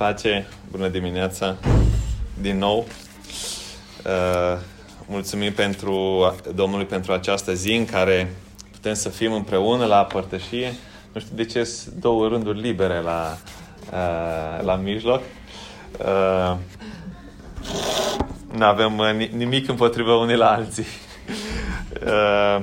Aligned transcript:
Pace, 0.00 0.46
bună 0.70 0.88
dimineața 0.88 1.56
din 2.40 2.58
nou. 2.58 2.86
Uh, 4.04 4.60
mulțumim 5.06 5.52
pentru 5.52 5.94
Domnului 6.54 6.84
pentru 6.84 7.12
această 7.12 7.54
zi 7.54 7.72
în 7.72 7.84
care 7.84 8.34
putem 8.72 8.94
să 8.94 9.08
fim 9.08 9.32
împreună 9.32 9.84
la 9.84 10.04
părtășie. 10.04 10.74
Nu 11.12 11.20
știu 11.20 11.36
de 11.36 11.44
ce 11.44 11.64
sunt 11.64 11.94
două 11.94 12.28
rânduri 12.28 12.60
libere 12.60 13.00
la, 13.00 13.38
uh, 13.92 14.64
la 14.64 14.74
mijloc. 14.74 15.22
Uh, 15.98 16.56
nu 18.56 18.64
avem 18.64 18.98
uh, 18.98 19.28
nimic 19.30 19.68
împotriva 19.68 20.16
unii 20.16 20.36
la 20.36 20.50
alții. 20.50 20.86
Uh, 22.06 22.60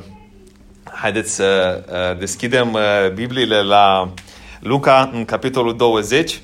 haideți 0.84 1.36
să 1.36 1.84
uh, 1.90 2.20
deschidem 2.20 2.74
uh, 2.74 2.82
Bibliile 3.14 3.62
la 3.62 4.14
Luca, 4.60 5.10
în 5.14 5.26
capitolul 5.26 5.76
20. 5.76 6.42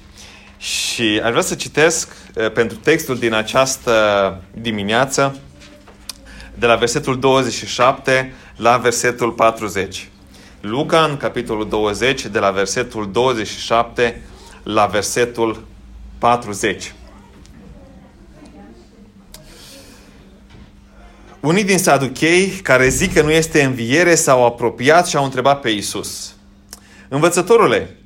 Și 0.63 1.21
aș 1.23 1.29
vrea 1.29 1.41
să 1.41 1.55
citesc 1.55 2.09
uh, 2.35 2.51
pentru 2.51 2.77
textul 2.77 3.17
din 3.17 3.33
această 3.33 3.93
dimineață, 4.53 5.37
de 6.55 6.65
la 6.65 6.75
versetul 6.75 7.19
27 7.19 8.33
la 8.55 8.77
versetul 8.77 9.31
40. 9.31 10.09
Luca, 10.61 11.03
în 11.03 11.17
capitolul 11.17 11.69
20, 11.69 12.25
de 12.25 12.39
la 12.39 12.51
versetul 12.51 13.11
27 13.11 14.21
la 14.63 14.85
versetul 14.85 15.67
40. 16.17 16.93
Unii 21.39 21.63
din 21.63 21.77
saduchei 21.77 22.47
care 22.47 22.87
zic 22.87 23.13
că 23.13 23.21
nu 23.21 23.31
este 23.31 23.63
înviere 23.63 24.15
s-au 24.15 24.45
apropiat 24.45 25.07
și 25.07 25.15
au 25.15 25.23
întrebat 25.23 25.61
pe 25.61 25.69
Isus. 25.69 26.35
Învățătorule, 27.07 27.97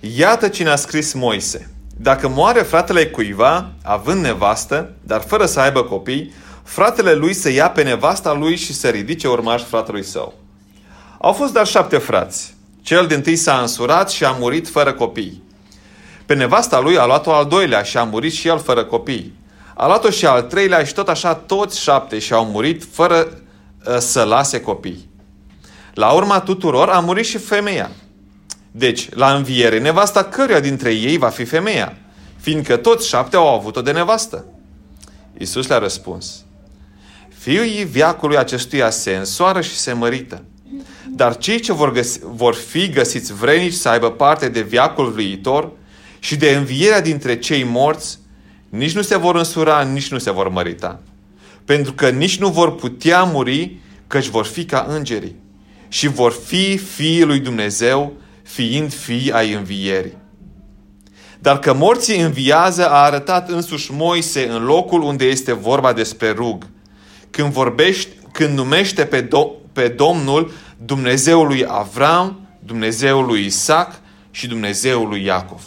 iată 0.00 0.48
cine 0.48 0.68
a 0.68 0.76
scris 0.76 1.12
Moise. 1.12 1.70
Dacă 1.98 2.28
moare 2.28 2.60
fratele 2.60 3.06
cuiva, 3.06 3.68
având 3.82 4.22
nevastă, 4.22 4.90
dar 5.02 5.20
fără 5.20 5.46
să 5.46 5.60
aibă 5.60 5.82
copii, 5.82 6.32
fratele 6.62 7.12
lui 7.12 7.34
să 7.34 7.50
ia 7.50 7.70
pe 7.70 7.82
nevasta 7.82 8.32
lui 8.32 8.56
și 8.56 8.74
să 8.74 8.88
ridice 8.88 9.28
urmaș 9.28 9.62
fratelui 9.62 10.04
său. 10.04 10.34
Au 11.20 11.32
fost 11.32 11.52
dar 11.52 11.66
șapte 11.66 11.98
frați. 11.98 12.54
Cel 12.82 13.06
din 13.06 13.22
tâi 13.22 13.36
s-a 13.36 13.60
însurat 13.60 14.10
și 14.10 14.24
a 14.24 14.30
murit 14.30 14.68
fără 14.68 14.92
copii. 14.92 15.42
Pe 16.26 16.34
nevasta 16.34 16.80
lui 16.80 16.98
a 16.98 17.06
luat-o 17.06 17.32
al 17.32 17.46
doilea 17.46 17.82
și 17.82 17.96
a 17.96 18.04
murit 18.04 18.32
și 18.32 18.48
el 18.48 18.58
fără 18.58 18.84
copii. 18.84 19.34
A 19.74 19.86
luat-o 19.86 20.10
și 20.10 20.26
al 20.26 20.42
treilea 20.42 20.84
și 20.84 20.94
tot 20.94 21.08
așa 21.08 21.34
toți 21.34 21.80
șapte 21.80 22.18
și 22.18 22.32
au 22.32 22.44
murit 22.44 22.84
fără 22.92 23.28
uh, 23.86 23.96
să 23.98 24.22
lase 24.22 24.60
copii. 24.60 25.08
La 25.94 26.10
urma 26.10 26.40
tuturor 26.40 26.88
a 26.88 27.00
murit 27.00 27.24
și 27.24 27.38
femeia. 27.38 27.90
Deci, 28.78 29.08
la 29.14 29.34
înviere, 29.34 29.78
nevasta 29.78 30.24
căruia 30.24 30.60
dintre 30.60 30.92
ei 30.92 31.18
va 31.18 31.28
fi 31.28 31.44
femeia, 31.44 31.96
fiindcă 32.36 32.76
toți 32.76 33.08
șapte 33.08 33.36
au 33.36 33.54
avut-o 33.54 33.82
de 33.82 33.92
nevastă. 33.92 34.44
Iisus 35.38 35.66
le-a 35.66 35.78
răspuns, 35.78 36.44
Fiii 37.38 37.84
viacului 37.84 38.36
acestuia 38.36 38.90
se 38.90 39.14
însoară 39.14 39.60
și 39.60 39.74
se 39.74 39.92
mărită, 39.92 40.44
dar 41.14 41.36
cei 41.36 41.60
ce 41.60 41.72
vor, 41.72 41.92
găsi, 41.92 42.20
vor 42.22 42.54
fi 42.54 42.90
găsiți 42.90 43.34
vrenici 43.34 43.72
să 43.72 43.88
aibă 43.88 44.10
parte 44.10 44.48
de 44.48 44.62
viacul 44.62 45.10
viitor 45.10 45.72
și 46.18 46.36
de 46.36 46.50
învierea 46.50 47.00
dintre 47.00 47.38
cei 47.38 47.64
morți, 47.64 48.18
nici 48.68 48.94
nu 48.94 49.02
se 49.02 49.16
vor 49.16 49.36
însura, 49.36 49.82
nici 49.82 50.10
nu 50.10 50.18
se 50.18 50.30
vor 50.30 50.48
mărita. 50.48 51.00
Pentru 51.64 51.92
că 51.92 52.08
nici 52.08 52.38
nu 52.38 52.48
vor 52.48 52.74
putea 52.74 53.22
muri, 53.22 53.76
căci 54.06 54.26
vor 54.26 54.44
fi 54.44 54.64
ca 54.64 54.86
îngerii 54.88 55.36
și 55.88 56.08
vor 56.08 56.32
fi 56.32 56.76
fiii 56.76 57.24
lui 57.24 57.38
Dumnezeu, 57.38 58.16
fiind 58.46 58.92
fii 58.92 59.32
ai 59.32 59.52
învierii. 59.52 60.16
Dar 61.38 61.58
că 61.58 61.74
morții 61.74 62.20
înviază 62.20 62.88
a 62.88 63.02
arătat 63.02 63.50
însuși 63.50 63.92
Moise 63.92 64.48
în 64.48 64.64
locul 64.64 65.02
unde 65.02 65.24
este 65.24 65.52
vorba 65.52 65.92
despre 65.92 66.30
rug. 66.30 66.66
Când, 67.30 67.52
vorbește, 67.52 68.10
când 68.32 68.56
numește 68.56 69.04
pe, 69.04 69.26
Do- 69.26 69.72
pe 69.72 69.88
Domnul 69.88 70.52
Dumnezeul 70.84 71.46
lui 71.46 71.64
Avram, 71.68 72.48
Dumnezeul 72.58 73.26
lui 73.26 73.44
Isaac 73.44 74.00
și 74.30 74.46
Dumnezeul 74.46 75.08
lui 75.08 75.24
Iacov. 75.24 75.62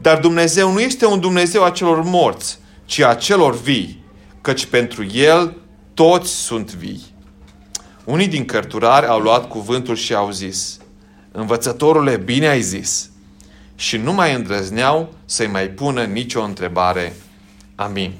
Dar 0.00 0.18
Dumnezeu 0.18 0.72
nu 0.72 0.80
este 0.80 1.06
un 1.06 1.20
Dumnezeu 1.20 1.64
a 1.64 1.70
celor 1.70 2.02
morți, 2.02 2.58
ci 2.84 2.98
a 2.98 3.14
celor 3.14 3.60
vii, 3.60 4.04
căci 4.40 4.66
pentru 4.66 5.06
El 5.12 5.56
toți 5.94 6.30
sunt 6.30 6.74
vii. 6.74 7.14
Unii 8.04 8.28
din 8.28 8.44
cărturari 8.44 9.06
au 9.06 9.20
luat 9.20 9.48
cuvântul 9.48 9.96
și 9.96 10.14
au 10.14 10.30
zis, 10.30 10.78
Învățătorule, 11.38 12.16
bine 12.16 12.48
ai 12.48 12.60
zis. 12.60 13.10
Și 13.74 13.96
nu 13.96 14.12
mai 14.12 14.34
îndrăzneau 14.34 15.14
să-i 15.24 15.46
mai 15.46 15.66
pună 15.66 16.02
nicio 16.02 16.42
întrebare. 16.42 17.16
Amin. 17.74 18.12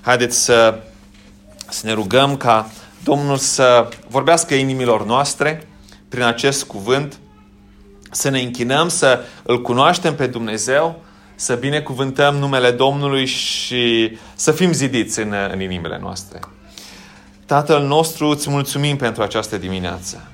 Haideți 0.00 0.44
să, 0.44 0.82
să 1.68 1.86
ne 1.86 1.92
rugăm 1.92 2.36
ca 2.36 2.70
Domnul 3.04 3.36
să 3.36 3.88
vorbească 4.08 4.54
inimilor 4.54 5.06
noastre 5.06 5.66
prin 6.08 6.22
acest 6.22 6.64
cuvânt, 6.64 7.18
să 8.10 8.28
ne 8.28 8.40
închinăm, 8.40 8.88
să 8.88 9.20
îl 9.42 9.62
cunoaștem 9.62 10.14
pe 10.14 10.26
Dumnezeu, 10.26 11.02
să 11.34 11.54
binecuvântăm 11.54 12.36
numele 12.36 12.70
Domnului 12.70 13.26
și 13.26 14.18
să 14.34 14.52
fim 14.52 14.72
zidiți 14.72 15.20
în, 15.20 15.34
în 15.52 15.60
inimile 15.60 15.98
noastre. 16.00 16.40
Tatăl 17.46 17.82
nostru, 17.82 18.26
îți 18.26 18.50
mulțumim 18.50 18.96
pentru 18.96 19.22
această 19.22 19.56
dimineață. 19.56 20.30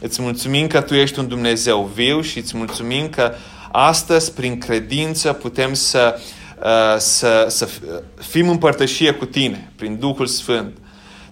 Îți 0.00 0.22
mulțumim 0.22 0.66
că 0.66 0.80
Tu 0.80 0.94
ești 0.94 1.18
un 1.18 1.28
Dumnezeu 1.28 1.90
viu 1.94 2.20
și 2.20 2.38
îți 2.38 2.56
mulțumim 2.56 3.08
că 3.08 3.32
astăzi, 3.72 4.32
prin 4.32 4.58
credință, 4.58 5.32
putem 5.32 5.74
să, 5.74 6.18
uh, 6.62 6.98
să, 6.98 7.46
să 7.48 7.68
fim 8.18 8.48
împărtășie 8.48 9.12
cu 9.12 9.24
Tine, 9.24 9.72
prin 9.76 9.98
Duhul 9.98 10.26
Sfânt. 10.26 10.76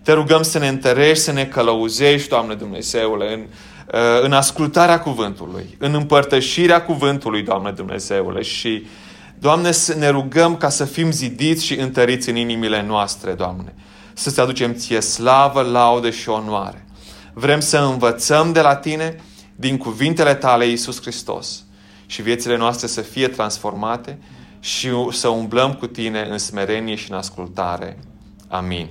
Te 0.03 0.13
rugăm 0.13 0.43
să 0.43 0.59
ne 0.59 0.69
întărești, 0.69 1.25
să 1.25 1.33
ne 1.33 1.45
călăuzești, 1.45 2.29
Doamne 2.29 2.55
Dumnezeule, 2.55 3.33
în, 3.33 3.41
uh, 3.41 4.23
în 4.23 4.33
ascultarea 4.33 5.01
cuvântului, 5.01 5.77
în 5.79 5.95
împărtășirea 5.95 6.83
cuvântului, 6.83 7.43
Doamne 7.43 7.71
Dumnezeule. 7.71 8.43
Și, 8.43 8.87
Doamne, 9.39 9.71
să 9.71 9.95
ne 9.95 10.09
rugăm 10.09 10.57
ca 10.57 10.69
să 10.69 10.85
fim 10.85 11.11
zidiți 11.11 11.65
și 11.65 11.75
întăriți 11.75 12.29
în 12.29 12.37
inimile 12.37 12.83
noastre, 12.83 13.33
Doamne. 13.33 13.75
Să-ți 14.13 14.41
aducem 14.41 14.75
ție 14.75 15.01
slavă, 15.01 15.61
laudă 15.61 16.11
și 16.11 16.29
onoare. 16.29 16.88
Vrem 17.39 17.61
să 17.61 17.79
învățăm 17.79 18.53
de 18.53 18.61
la 18.61 18.77
tine, 18.77 19.21
din 19.57 19.77
cuvintele 19.77 20.35
tale, 20.35 20.67
Iisus 20.67 21.01
Hristos, 21.01 21.65
și 22.07 22.23
viețile 22.23 22.57
noastre 22.57 22.87
să 22.87 23.01
fie 23.01 23.29
transformate 23.29 24.19
și 24.61 24.89
să 25.11 25.29
umblăm 25.29 25.75
cu 25.75 25.87
tine 25.87 26.27
în 26.31 26.39
smerenie 26.39 26.95
și 26.95 27.11
în 27.11 27.17
ascultare. 27.17 27.99
Amin. 28.49 28.89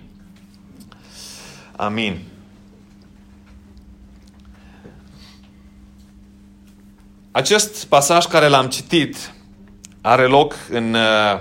Amin. 1.75 2.19
Acest 7.31 7.85
pasaj 7.85 8.25
care 8.25 8.47
l-am 8.47 8.68
citit 8.68 9.34
are 10.02 10.25
loc 10.25 10.53
în 10.69 10.94
uh, 10.94 11.40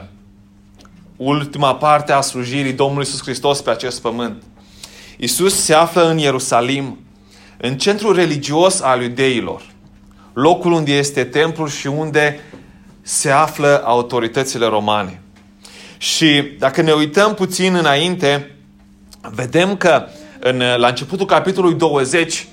ultima 1.17 1.75
parte 1.75 2.13
a 2.13 2.21
slujirii 2.21 2.73
Domnului 2.73 3.05
Iisus 3.05 3.23
Hristos 3.23 3.61
pe 3.61 3.71
acest 3.71 4.01
pământ. 4.01 4.43
Isus 5.17 5.55
se 5.55 5.75
află 5.75 6.09
în 6.09 6.19
Ierusalim, 6.19 6.99
în 7.57 7.79
centrul 7.79 8.15
religios 8.15 8.81
al 8.81 9.03
iudeilor, 9.03 9.63
locul 10.33 10.73
unde 10.73 10.93
este 10.93 11.25
templul 11.25 11.69
și 11.69 11.87
unde 11.87 12.41
se 13.03 13.31
află 13.31 13.83
autoritățile 13.85 14.67
romane. 14.67 15.21
Și 15.99 16.43
dacă 16.59 16.83
ne 16.83 16.93
uităm 16.93 17.35
puțin 17.35 17.75
înainte, 17.75 18.57
vedem 19.21 19.77
că 19.77 20.07
în, 20.41 20.63
la 20.77 20.89
începutul 20.89 21.27
capitolului 21.27 21.79
20, 21.79 22.47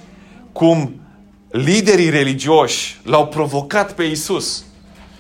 cum 0.52 1.02
liderii 1.50 2.10
religioși 2.10 3.00
l-au 3.04 3.28
provocat 3.28 3.94
pe 3.94 4.04
Isus 4.04 4.64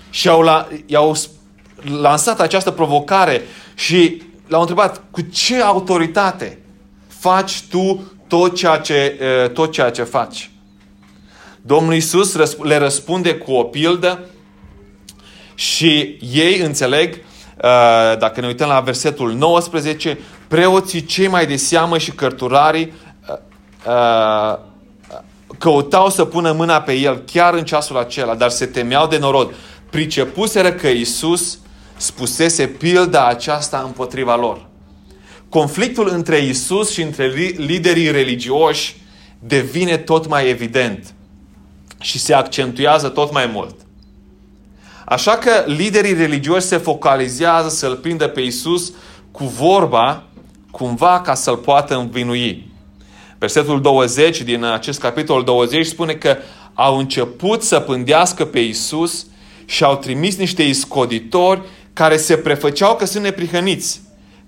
și 0.10 0.30
au, 0.30 0.42
la, 0.42 0.68
i-au 0.86 1.16
lansat 2.00 2.40
această 2.40 2.72
provocare 2.72 3.42
și 3.76 4.22
l-au 4.48 4.60
întrebat 4.60 5.04
cu 5.12 5.22
ce 5.22 5.62
autoritate 5.62 6.63
faci 7.24 7.64
tu 7.70 8.12
tot 8.28 8.56
ceea 8.56 8.78
ce, 8.78 9.20
tot 9.54 9.72
ceea 9.72 9.90
ce 9.90 10.04
faci. 10.04 10.52
Domnul 11.62 11.94
Isus 11.94 12.36
le 12.64 12.78
răspunde 12.78 13.36
cu 13.36 13.52
o 13.52 13.64
pildă 13.64 14.20
și 15.56 16.18
ei 16.32 16.60
înțeleg, 16.60 17.22
dacă 18.20 18.42
ne 18.42 18.48
uităm 18.48 18.68
la 18.68 18.80
versetul 18.80 19.34
19, 19.34 20.20
preoții 20.48 21.06
cei 21.06 21.28
mai 21.28 21.46
de 21.46 21.56
seamă 21.56 21.98
și 21.98 22.12
cărturarii 22.12 22.94
căutau 25.58 26.10
să 26.10 26.26
pună 26.26 26.52
mâna 26.52 26.82
pe 26.82 26.94
el 26.94 27.24
chiar 27.32 27.54
în 27.54 27.66
ceasul 27.66 27.98
acela, 27.98 28.36
dar 28.36 28.50
se 28.50 28.66
temeau 28.66 29.08
de 29.08 29.18
norod. 29.18 29.54
Pricepuseră 29.90 30.72
că 30.72 30.88
Isus 30.88 31.60
spusese 31.98 32.68
pilda 32.68 33.28
aceasta 33.28 33.82
împotriva 33.86 34.36
lor 34.36 34.72
conflictul 35.54 36.10
între 36.12 36.38
Isus 36.38 36.92
și 36.92 37.02
între 37.02 37.28
liderii 37.58 38.12
religioși 38.12 38.96
devine 39.40 39.98
tot 39.98 40.28
mai 40.28 40.50
evident 40.50 41.14
și 42.00 42.20
se 42.20 42.34
accentuează 42.34 43.10
tot 43.10 43.32
mai 43.32 43.50
mult. 43.54 43.76
Așa 45.06 45.38
că 45.38 45.64
liderii 45.66 46.14
religioși 46.14 46.66
se 46.66 46.78
focalizează 46.78 47.70
să-L 47.70 47.96
prindă 47.96 48.28
pe 48.28 48.42
Isus 48.42 48.94
cu 49.32 49.44
vorba, 49.44 50.24
cumva 50.72 51.22
ca 51.22 51.34
să-L 51.34 51.58
poată 51.58 51.96
învinui. 51.96 52.72
Versetul 53.38 53.82
20 53.82 54.42
din 54.42 54.64
acest 54.64 55.00
capitol 55.00 55.44
20 55.44 55.86
spune 55.86 56.14
că 56.14 56.38
au 56.74 56.98
început 56.98 57.64
să 57.64 57.80
pândească 57.80 58.46
pe 58.46 58.60
Isus 58.60 59.26
și 59.66 59.84
au 59.84 59.96
trimis 59.96 60.36
niște 60.36 60.64
iscoditori 60.64 61.62
care 61.94 62.18
se 62.18 62.38
prefăceau 62.38 62.96
că 62.96 63.06
sunt 63.06 63.24
neprihăniți, 63.24 64.02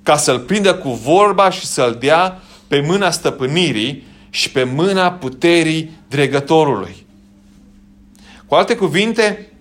ca 0.06 0.18
să-l 0.18 0.40
prindă 0.40 0.76
cu 0.76 0.90
vorba 0.90 1.50
și 1.50 1.66
să-l 1.66 1.98
dea 2.00 2.42
pe 2.68 2.84
mâna 2.88 3.12
stăpânirii 3.12 4.04
și 4.30 4.52
pe 4.52 4.64
mâna 4.64 5.12
puterii 5.12 5.92
dregătorului. 6.08 7.06
Cu 8.46 8.56
alte 8.56 8.76
cuvinte, 8.76 9.52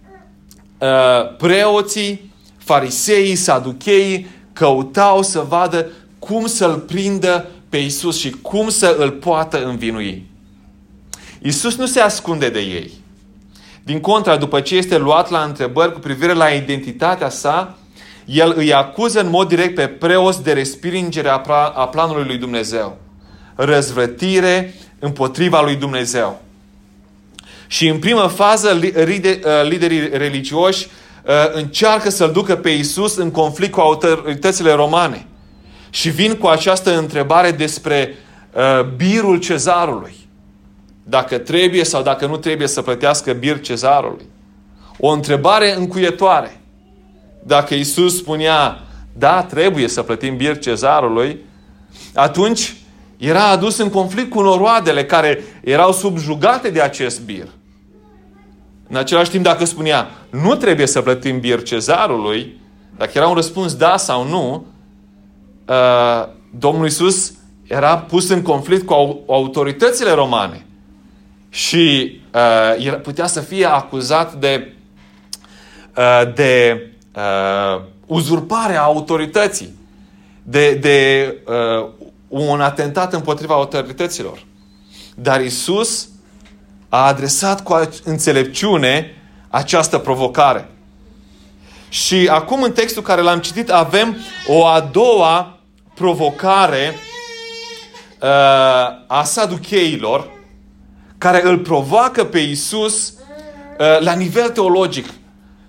uh, 0.79 1.37
preoții, 1.37 2.33
fariseii, 2.57 3.35
saducheii 3.35 4.27
căutau 4.53 5.23
să 5.23 5.45
vadă 5.49 5.91
cum 6.19 6.47
să-l 6.47 6.79
prindă 6.79 7.49
pe 7.69 7.77
Isus 7.77 8.19
și 8.19 8.31
cum 8.31 8.69
să 8.69 8.97
îl 8.99 9.11
poată 9.11 9.65
învinui. 9.65 10.27
Isus 11.43 11.77
nu 11.77 11.87
se 11.87 12.01
ascunde 12.01 12.49
de 12.49 12.61
ei. 12.61 12.91
Din 13.85 14.01
contra, 14.01 14.37
după 14.37 14.61
ce 14.61 14.77
este 14.77 14.99
luat 14.99 15.31
la 15.31 15.43
întrebări 15.43 15.93
cu 15.93 15.99
privire 15.99 16.33
la 16.33 16.49
identitatea 16.49 17.29
sa, 17.29 17.79
el 18.25 18.53
îi 18.57 18.73
acuză 18.73 19.21
în 19.21 19.31
mod 19.31 19.49
direct 19.49 19.75
pe 19.75 19.87
preoți 19.87 20.43
de 20.43 20.53
respingere 20.53 21.29
a 21.75 21.89
planului 21.91 22.25
lui 22.25 22.37
Dumnezeu. 22.37 22.99
Răzvrătire 23.55 24.75
împotriva 24.99 25.63
lui 25.63 25.77
Dumnezeu. 25.77 26.41
Și 27.67 27.89
în 27.89 27.99
primă 27.99 28.27
fază, 28.27 28.81
uh, 28.83 29.69
liderii 29.69 30.09
religioși 30.13 30.87
uh, 31.25 31.33
încearcă 31.53 32.11
să-L 32.11 32.33
ducă 32.33 32.57
pe 32.57 32.71
Isus 32.71 33.17
în 33.17 33.31
conflict 33.31 33.73
cu 33.73 33.81
autoritățile 33.81 34.73
romane. 34.73 35.27
Și 35.91 36.11
vin 36.11 36.35
cu 36.35 36.47
această 36.47 36.99
întrebare 36.99 37.51
despre 37.51 38.15
uh, 38.53 38.85
birul 38.97 39.39
cezarului. 39.39 40.15
Dacă 41.03 41.39
trebuie 41.39 41.85
sau 41.85 42.03
dacă 42.03 42.27
nu 42.27 42.37
trebuie 42.37 42.69
să 42.69 42.83
plătească 42.83 43.33
bir 43.33 43.61
cezarului. 43.61 44.25
O 44.99 45.09
întrebare 45.09 45.77
încuietoare. 45.77 46.61
Dacă 47.47 47.75
Isus 47.75 48.17
spunea, 48.17 48.81
da, 49.13 49.43
trebuie 49.43 49.89
să 49.89 50.03
plătim 50.03 50.37
bir 50.37 50.59
cezarului, 50.59 51.39
atunci 52.15 52.77
era 53.17 53.49
adus 53.49 53.79
în 53.79 53.91
conflict 53.91 54.31
cu 54.31 54.41
noroadele 54.41 55.05
care 55.05 55.45
erau 55.63 55.93
subjugate 55.93 56.71
de 56.71 56.81
acest 56.81 57.21
bir. 57.21 57.49
În 58.89 58.97
același 58.97 59.31
timp, 59.31 59.45
dacă 59.45 59.65
spunea, 59.65 60.11
nu 60.31 60.55
trebuie 60.55 60.87
să 60.87 61.01
plătim 61.01 61.41
bir 61.41 61.63
cezarului, 61.63 62.61
dacă 62.97 63.11
era 63.15 63.29
un 63.29 63.35
răspuns 63.35 63.75
da 63.75 63.97
sau 63.97 64.29
nu, 64.29 64.67
uh, 65.69 66.29
Domnul 66.59 66.87
Isus 66.87 67.33
era 67.67 67.99
pus 67.99 68.29
în 68.29 68.43
conflict 68.43 68.87
cu 68.87 69.23
autoritățile 69.29 70.11
romane 70.11 70.67
și 71.49 72.17
uh, 72.79 73.01
putea 73.03 73.27
să 73.27 73.41
fie 73.41 73.65
acuzat 73.65 74.35
de, 74.35 74.73
uh, 75.97 76.35
de 76.35 76.81
uh, 77.17 77.83
uzurparea 78.07 78.83
autorității, 78.83 79.75
de, 80.43 80.75
de 80.75 81.29
uh, 81.47 81.89
un 82.29 82.61
atentat 82.61 83.13
împotriva 83.13 83.55
autorităților. 83.55 84.45
Dar 85.15 85.41
Isus 85.41 86.09
a 86.89 87.07
adresat 87.07 87.63
cu 87.63 87.89
înțelepciune 88.05 89.23
această 89.49 89.99
provocare. 89.99 90.69
Și 91.89 92.29
acum 92.31 92.63
în 92.63 92.73
textul 92.73 93.03
care 93.03 93.21
l-am 93.21 93.39
citit 93.39 93.71
avem 93.71 94.17
o 94.47 94.67
a 94.67 94.81
doua 94.81 95.59
provocare 95.95 96.95
uh, 98.23 98.29
a 99.07 99.23
saducheilor 99.25 100.31
care 101.19 101.47
îl 101.47 101.59
provoacă 101.59 102.25
pe 102.25 102.39
Isus 102.39 103.09
uh, 103.09 104.01
la 104.01 104.13
nivel 104.13 104.49
teologic 104.49 105.07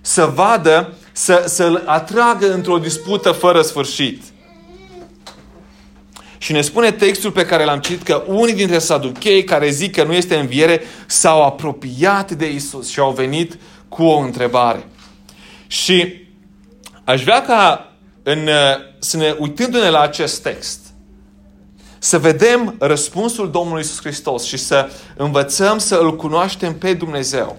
să 0.00 0.24
vadă, 0.34 0.92
să, 1.16 1.44
să-l 1.46 1.82
atragă 1.86 2.52
într-o 2.52 2.78
dispută 2.78 3.30
fără 3.30 3.62
sfârșit. 3.62 4.22
Și 6.38 6.52
ne 6.52 6.60
spune 6.60 6.92
textul 6.92 7.30
pe 7.30 7.46
care 7.46 7.64
l-am 7.64 7.80
citit 7.80 8.02
că 8.02 8.24
unii 8.26 8.54
dintre 8.54 8.78
saduchei 8.78 9.44
care 9.44 9.70
zic 9.70 9.94
că 9.94 10.04
nu 10.04 10.12
este 10.12 10.36
înviere 10.36 10.82
s-au 11.06 11.44
apropiat 11.44 12.32
de 12.32 12.50
Isus 12.50 12.90
și 12.90 12.98
au 12.98 13.12
venit 13.12 13.58
cu 13.88 14.02
o 14.02 14.18
întrebare. 14.18 14.88
Și 15.66 16.14
aș 17.04 17.22
vrea 17.22 17.42
ca 17.42 17.92
în, 18.22 18.48
să 18.98 19.16
ne 19.16 19.34
uitându-ne 19.38 19.88
la 19.88 20.00
acest 20.00 20.42
text, 20.42 20.80
să 21.98 22.18
vedem 22.18 22.74
răspunsul 22.78 23.50
Domnului 23.50 23.82
Isus 23.82 24.00
Hristos 24.00 24.44
și 24.44 24.56
să 24.56 24.90
învățăm 25.16 25.78
să 25.78 25.96
îl 25.96 26.16
cunoaștem 26.16 26.78
pe 26.78 26.94
Dumnezeu 26.94 27.56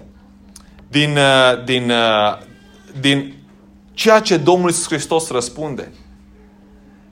din, 0.88 1.18
din, 1.64 1.92
din 3.00 3.36
ceea 3.98 4.20
ce 4.20 4.36
Domnul 4.36 4.70
Isus 4.70 4.86
Hristos 4.86 5.28
răspunde 5.28 5.92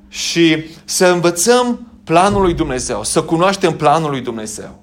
și 0.08 0.64
să 0.84 1.06
învățăm 1.06 1.88
planul 2.04 2.42
lui 2.42 2.54
Dumnezeu, 2.54 3.04
să 3.04 3.22
cunoaștem 3.22 3.76
planul 3.76 4.10
lui 4.10 4.20
Dumnezeu. 4.20 4.82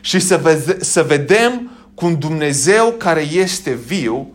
Și 0.00 0.18
să, 0.18 0.36
vede- 0.36 0.84
să 0.84 1.02
vedem 1.02 1.70
cum 1.94 2.18
Dumnezeu 2.18 2.94
care 2.98 3.20
este 3.20 3.72
viu 3.72 4.34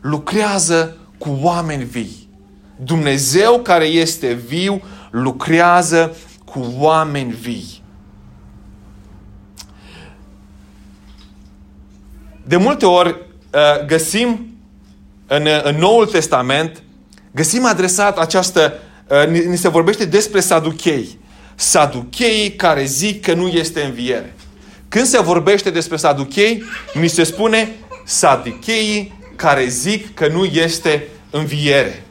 lucrează 0.00 0.96
cu 1.18 1.38
oameni 1.40 1.84
vii. 1.84 2.28
Dumnezeu 2.76 3.60
care 3.60 3.84
este 3.84 4.32
viu 4.32 4.82
lucrează 5.10 6.16
cu 6.44 6.74
oameni 6.78 7.32
vii. 7.32 7.82
De 12.44 12.56
multe 12.56 12.86
ori 12.86 13.08
uh, 13.08 13.86
găsim 13.86 14.49
în, 15.30 15.48
în 15.62 15.76
Noul 15.76 16.06
Testament, 16.06 16.82
găsim 17.32 17.64
adresat 17.64 18.18
această 18.18 18.72
Uh, 19.10 19.26
ni 19.26 19.56
se 19.56 19.68
vorbește 19.68 20.04
despre 20.04 20.40
saduchei. 20.40 21.18
Saduchei 21.54 22.52
care 22.56 22.84
zic 22.84 23.24
că 23.24 23.34
nu 23.34 23.48
este 23.48 23.82
înviere. 23.82 24.34
Când 24.88 25.06
se 25.06 25.20
vorbește 25.20 25.70
despre 25.70 25.96
saduchei, 25.96 26.64
ni 26.94 27.08
se 27.08 27.24
spune 27.24 27.76
saducheii 28.04 29.12
care 29.36 29.66
zic 29.66 30.14
că 30.14 30.28
nu 30.28 30.44
este 30.44 31.08
înviere. 31.30 32.04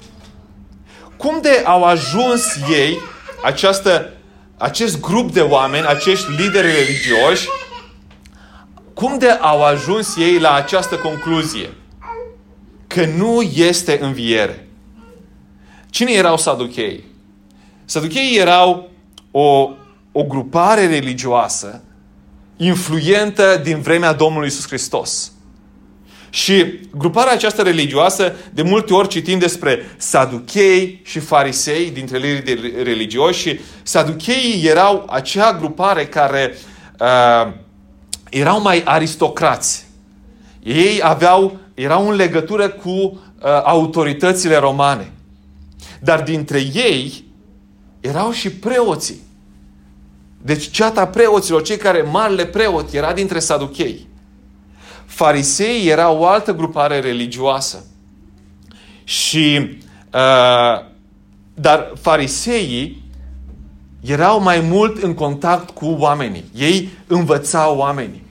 Cum 1.17 1.39
de 1.41 1.63
au 1.65 1.83
ajuns 1.83 2.43
ei, 2.71 2.99
această, 3.43 4.13
acest 4.57 4.99
grup 4.99 5.31
de 5.31 5.41
oameni, 5.41 5.87
acești 5.87 6.31
lideri 6.31 6.71
religioși, 6.71 7.47
cum 8.93 9.17
de 9.17 9.29
au 9.29 9.63
ajuns 9.63 10.15
ei 10.15 10.39
la 10.39 10.53
această 10.53 10.95
concluzie? 10.95 11.69
Că 12.99 13.05
nu 13.05 13.41
este 13.41 13.97
înviere. 14.01 14.67
Cine 15.89 16.11
erau 16.11 16.37
saduchei? 16.37 17.03
Saducheii 17.85 18.37
erau 18.37 18.89
o, 19.31 19.69
o 20.11 20.23
grupare 20.23 20.87
religioasă 20.87 21.83
influentă 22.57 23.61
din 23.63 23.81
vremea 23.81 24.13
Domnului 24.13 24.47
Isus 24.47 24.67
Hristos. 24.67 25.31
Și 26.29 26.79
gruparea 26.97 27.33
aceasta 27.33 27.63
religioasă, 27.63 28.35
de 28.53 28.61
multe 28.61 28.93
ori 28.93 29.07
citim 29.07 29.39
despre 29.39 29.95
saduchei 29.97 31.01
și 31.03 31.19
farisei 31.19 31.89
dintre 31.91 32.17
liderii 32.17 32.83
religioși 32.83 33.39
și 33.39 33.59
saducheii 33.83 34.65
erau 34.65 35.07
acea 35.09 35.53
grupare 35.53 36.05
care 36.05 36.55
uh, 36.99 37.51
erau 38.29 38.61
mai 38.61 38.81
aristocrați. 38.85 39.87
Ei 40.63 40.99
aveau, 41.03 41.57
erau 41.81 42.09
în 42.09 42.15
legătură 42.15 42.69
cu 42.69 42.89
uh, 42.89 43.17
autoritățile 43.63 44.57
romane. 44.57 45.11
Dar 46.01 46.21
dintre 46.21 46.59
ei 46.73 47.23
erau 47.99 48.31
și 48.31 48.49
preoții. 48.51 49.19
Deci 50.41 50.69
ceata 50.69 51.07
preoților, 51.07 51.61
cei 51.61 51.77
care 51.77 52.01
marele 52.01 52.45
preot 52.45 52.93
era 52.93 53.13
dintre 53.13 53.39
saduchei. 53.39 54.07
Farisei 55.05 55.87
era 55.87 56.09
o 56.09 56.25
altă 56.25 56.53
grupare 56.53 56.99
religioasă. 56.99 57.85
Și 59.03 59.77
uh, 60.13 60.87
dar 61.53 61.91
fariseii 62.01 63.03
erau 64.01 64.41
mai 64.41 64.59
mult 64.59 65.03
în 65.03 65.13
contact 65.13 65.69
cu 65.69 65.85
oamenii. 65.85 66.43
Ei 66.55 66.89
învățau 67.07 67.77
oamenii. 67.77 68.23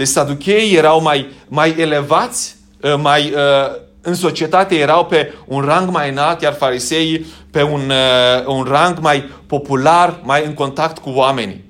Deci 0.00 0.08
saducheii 0.08 0.76
erau 0.76 1.02
mai, 1.02 1.26
mai 1.48 1.74
elevați, 1.78 2.56
uh, 2.80 2.94
mai 2.96 3.32
uh, 3.32 3.80
în 4.00 4.14
societate 4.14 4.78
erau 4.78 5.06
pe 5.06 5.34
un 5.46 5.60
rang 5.60 5.90
mai 5.90 6.10
înalt, 6.10 6.40
iar 6.40 6.52
fariseii 6.52 7.26
pe 7.50 7.62
un, 7.62 7.90
uh, 7.90 8.46
un 8.46 8.62
rang 8.62 8.98
mai 8.98 9.24
popular, 9.46 10.20
mai 10.22 10.46
în 10.46 10.54
contact 10.54 10.98
cu 10.98 11.10
oamenii. 11.10 11.64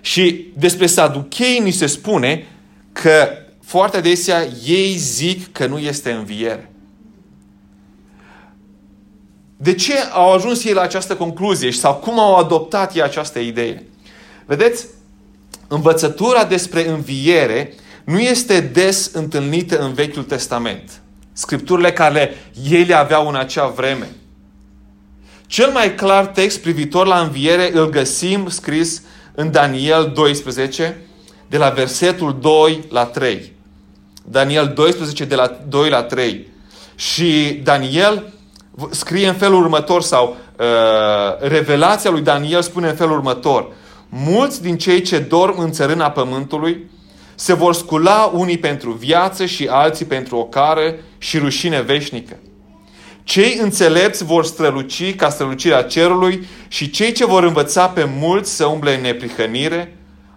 Și 0.00 0.46
despre 0.56 0.86
saduchei 0.86 1.58
ni 1.58 1.70
se 1.70 1.86
spune 1.86 2.46
că 2.92 3.28
foarte 3.64 3.96
adesea 3.96 4.46
ei 4.66 4.96
zic 4.96 5.52
că 5.52 5.66
nu 5.66 5.78
este 5.78 6.10
înviere. 6.10 6.72
De 9.56 9.74
ce 9.74 9.94
au 10.12 10.32
ajuns 10.32 10.64
ei 10.64 10.72
la 10.72 10.80
această 10.82 11.16
concluzie 11.16 11.72
sau 11.72 11.94
cum 11.94 12.18
au 12.18 12.34
adoptat 12.34 12.94
ei 12.94 13.02
această 13.02 13.38
idee? 13.38 13.82
Vedeți, 14.46 14.86
învățătura 15.68 16.44
despre 16.44 16.88
înviere 16.88 17.74
nu 18.04 18.18
este 18.18 18.60
des 18.60 19.10
întâlnită 19.12 19.78
în 19.78 19.92
Vechiul 19.92 20.22
Testament. 20.22 21.00
Scripturile 21.32 21.92
care 21.92 22.34
ei 22.70 22.84
le 22.84 22.94
aveau 22.94 23.28
în 23.28 23.34
acea 23.34 23.66
vreme. 23.66 24.08
Cel 25.46 25.70
mai 25.70 25.94
clar 25.94 26.26
text 26.26 26.60
privitor 26.60 27.06
la 27.06 27.20
înviere 27.20 27.70
îl 27.72 27.88
găsim 27.90 28.48
scris 28.48 29.02
în 29.34 29.50
Daniel 29.50 30.12
12, 30.14 30.96
de 31.48 31.56
la 31.56 31.68
versetul 31.68 32.38
2 32.40 32.84
la 32.90 33.04
3. 33.04 33.52
Daniel 34.24 34.72
12, 34.74 35.24
de 35.24 35.34
la 35.34 35.58
2 35.68 35.88
la 35.88 36.02
3. 36.02 36.46
Și 36.94 37.60
Daniel 37.62 38.32
scrie 38.90 39.28
în 39.28 39.34
felul 39.34 39.62
următor, 39.62 40.02
sau 40.02 40.36
uh, 40.56 41.48
revelația 41.48 42.10
lui 42.10 42.20
Daniel 42.20 42.62
spune 42.62 42.88
în 42.88 42.94
felul 42.94 43.16
următor. 43.16 43.68
Mulți 44.08 44.62
din 44.62 44.78
cei 44.78 45.00
ce 45.00 45.18
dorm 45.18 45.58
în 45.58 45.72
țărâna 45.72 46.10
pământului 46.10 46.90
se 47.34 47.52
vor 47.52 47.74
scula 47.74 48.30
unii 48.34 48.58
pentru 48.58 48.92
viață 48.92 49.46
și 49.46 49.66
alții 49.70 50.06
pentru 50.06 50.36
o 50.36 50.44
cară 50.44 50.94
și 51.18 51.38
rușine 51.38 51.80
veșnică. 51.80 52.36
Cei 53.22 53.58
înțelepți 53.62 54.24
vor 54.24 54.44
străluci 54.44 55.14
ca 55.14 55.28
strălucirea 55.28 55.82
cerului 55.82 56.46
și 56.68 56.90
cei 56.90 57.12
ce 57.12 57.26
vor 57.26 57.42
învăța 57.42 57.88
pe 57.88 58.04
mulți 58.18 58.54
să 58.54 58.64
umble 58.64 58.94
în 58.94 59.00
neprihănire 59.00 59.96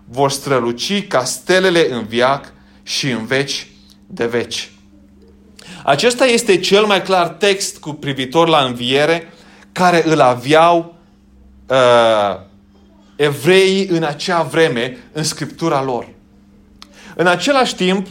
vor 0.09 0.31
străluci 0.31 1.07
ca 1.07 1.23
stelele 1.23 1.91
în 1.91 2.05
viac 2.05 2.53
și 2.83 3.09
în 3.09 3.25
veci 3.25 3.67
de 4.07 4.25
veci. 4.25 4.71
Acesta 5.83 6.25
este 6.25 6.59
cel 6.59 6.85
mai 6.85 7.01
clar 7.01 7.27
text 7.27 7.77
cu 7.77 7.93
privitor 7.93 8.47
la 8.47 8.63
înviere 8.63 9.33
care 9.71 10.03
îl 10.05 10.19
aveau 10.19 10.95
uh, 11.67 12.49
evreii 13.21 13.87
în 13.87 14.03
acea 14.03 14.41
vreme 14.41 14.97
în 15.11 15.23
scriptura 15.23 15.83
lor. 15.83 16.07
În 17.15 17.27
același 17.27 17.75
timp, 17.75 18.07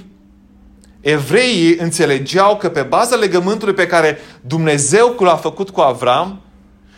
evreii 1.00 1.76
înțelegeau 1.76 2.57
că 2.57 2.69
pe 2.69 2.83
baza 2.83 3.17
legământului 3.17 3.75
pe 3.75 3.87
care 3.87 4.19
Dumnezeu 4.40 5.17
l-a 5.19 5.37
făcut 5.37 5.71
cu 5.71 5.81
Avram 5.81 6.40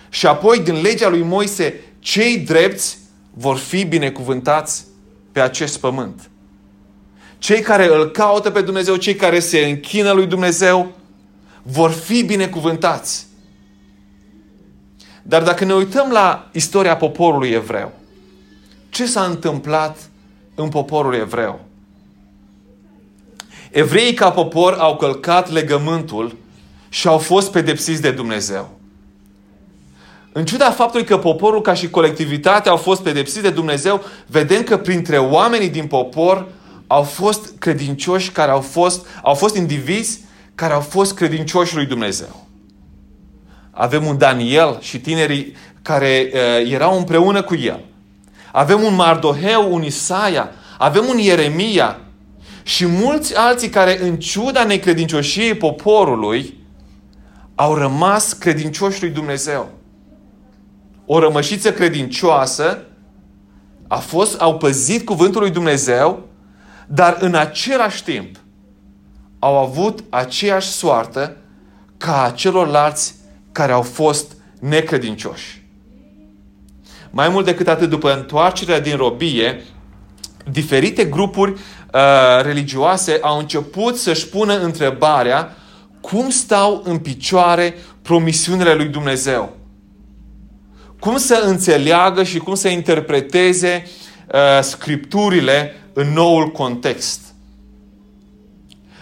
și 0.08 0.26
apoi 0.26 0.60
din 0.60 0.80
legea 0.80 1.08
lui 1.08 1.22
Moise, 1.22 1.80
cei 1.98 2.38
drepți 2.38 2.98
vor 3.30 3.56
fi 3.56 3.84
binecuvântați 3.84 4.84
pe 5.32 5.40
acest 5.40 5.78
pământ. 5.78 6.30
Cei 7.38 7.60
care 7.60 7.86
îl 7.94 8.10
caută 8.10 8.50
pe 8.50 8.60
Dumnezeu, 8.60 8.96
cei 8.96 9.14
care 9.14 9.40
se 9.40 9.58
închină 9.58 10.10
lui 10.10 10.26
Dumnezeu, 10.26 10.92
vor 11.62 11.90
fi 11.90 12.22
binecuvântați. 12.22 13.26
Dar 15.22 15.42
dacă 15.42 15.64
ne 15.64 15.74
uităm 15.74 16.10
la 16.10 16.48
istoria 16.52 16.96
poporului 16.96 17.50
evreu, 17.50 18.00
ce 18.92 19.06
s-a 19.06 19.24
întâmplat 19.24 19.98
în 20.54 20.68
poporul 20.68 21.14
evreu? 21.14 21.64
Evreii 23.70 24.14
ca 24.14 24.30
popor 24.30 24.72
au 24.72 24.96
călcat 24.96 25.50
legământul 25.50 26.36
și 26.88 27.08
au 27.08 27.18
fost 27.18 27.50
pedepsiți 27.50 28.00
de 28.00 28.10
Dumnezeu. 28.10 28.70
În 30.32 30.44
ciuda 30.44 30.70
faptului 30.70 31.06
că 31.06 31.18
poporul 31.18 31.60
ca 31.60 31.74
și 31.74 31.90
colectivitate 31.90 32.68
au 32.68 32.76
fost 32.76 33.02
pedepsiți 33.02 33.42
de 33.42 33.50
Dumnezeu, 33.50 34.02
vedem 34.26 34.62
că 34.62 34.78
printre 34.78 35.18
oamenii 35.18 35.68
din 35.68 35.86
popor 35.86 36.48
au 36.86 37.02
fost 37.02 37.52
credincioși 37.58 38.30
care 38.30 38.50
au 38.50 38.60
fost, 38.60 39.06
au 39.22 39.34
fost 39.34 39.56
indivizi 39.56 40.20
care 40.54 40.72
au 40.72 40.80
fost 40.80 41.14
credincioși 41.14 41.74
lui 41.74 41.86
Dumnezeu. 41.86 42.46
Avem 43.70 44.06
un 44.06 44.18
Daniel 44.18 44.78
și 44.80 45.00
tinerii 45.00 45.56
care 45.82 46.30
uh, 46.32 46.72
erau 46.72 46.98
împreună 46.98 47.42
cu 47.42 47.54
el. 47.54 47.84
Avem 48.52 48.82
un 48.82 48.94
Mardoheu, 48.94 49.74
un 49.74 49.82
Isaia, 49.82 50.50
avem 50.78 51.04
un 51.08 51.18
Ieremia 51.18 52.00
și 52.62 52.86
mulți 52.86 53.36
alții 53.36 53.68
care, 53.68 54.02
în 54.02 54.16
ciuda 54.16 54.64
necredincioșiei 54.64 55.54
poporului, 55.54 56.60
au 57.54 57.74
rămas 57.74 58.32
credincioși 58.32 59.00
lui 59.00 59.10
Dumnezeu. 59.10 59.70
O 61.06 61.18
rămășiță 61.18 61.72
credincioasă 61.72 62.86
a 63.88 63.96
fost, 63.96 64.40
au 64.40 64.56
păzit 64.56 65.04
cuvântul 65.04 65.40
lui 65.40 65.50
Dumnezeu, 65.50 66.28
dar 66.86 67.16
în 67.20 67.34
același 67.34 68.04
timp 68.04 68.36
au 69.38 69.58
avut 69.58 70.04
aceeași 70.10 70.68
soartă 70.68 71.36
ca 71.96 72.32
celorlalți 72.36 73.14
care 73.52 73.72
au 73.72 73.82
fost 73.82 74.32
necredincioși. 74.60 75.61
Mai 77.14 77.28
mult 77.28 77.44
decât 77.44 77.68
atât, 77.68 77.88
după 77.88 78.14
întoarcerea 78.14 78.80
din 78.80 78.96
robie, 78.96 79.62
diferite 80.50 81.04
grupuri 81.04 81.52
uh, 81.52 81.60
religioase 82.42 83.18
au 83.20 83.38
început 83.38 83.96
să-și 83.96 84.28
pună 84.28 84.58
întrebarea 84.60 85.56
cum 86.00 86.30
stau 86.30 86.82
în 86.84 86.98
picioare 86.98 87.74
promisiunile 88.02 88.74
lui 88.74 88.86
Dumnezeu. 88.86 89.56
Cum 91.00 91.16
să 91.16 91.42
înțeleagă 91.44 92.22
și 92.22 92.38
cum 92.38 92.54
să 92.54 92.68
interpreteze 92.68 93.86
uh, 94.32 94.62
scripturile 94.62 95.74
în 95.92 96.12
noul 96.12 96.50
context. 96.50 97.20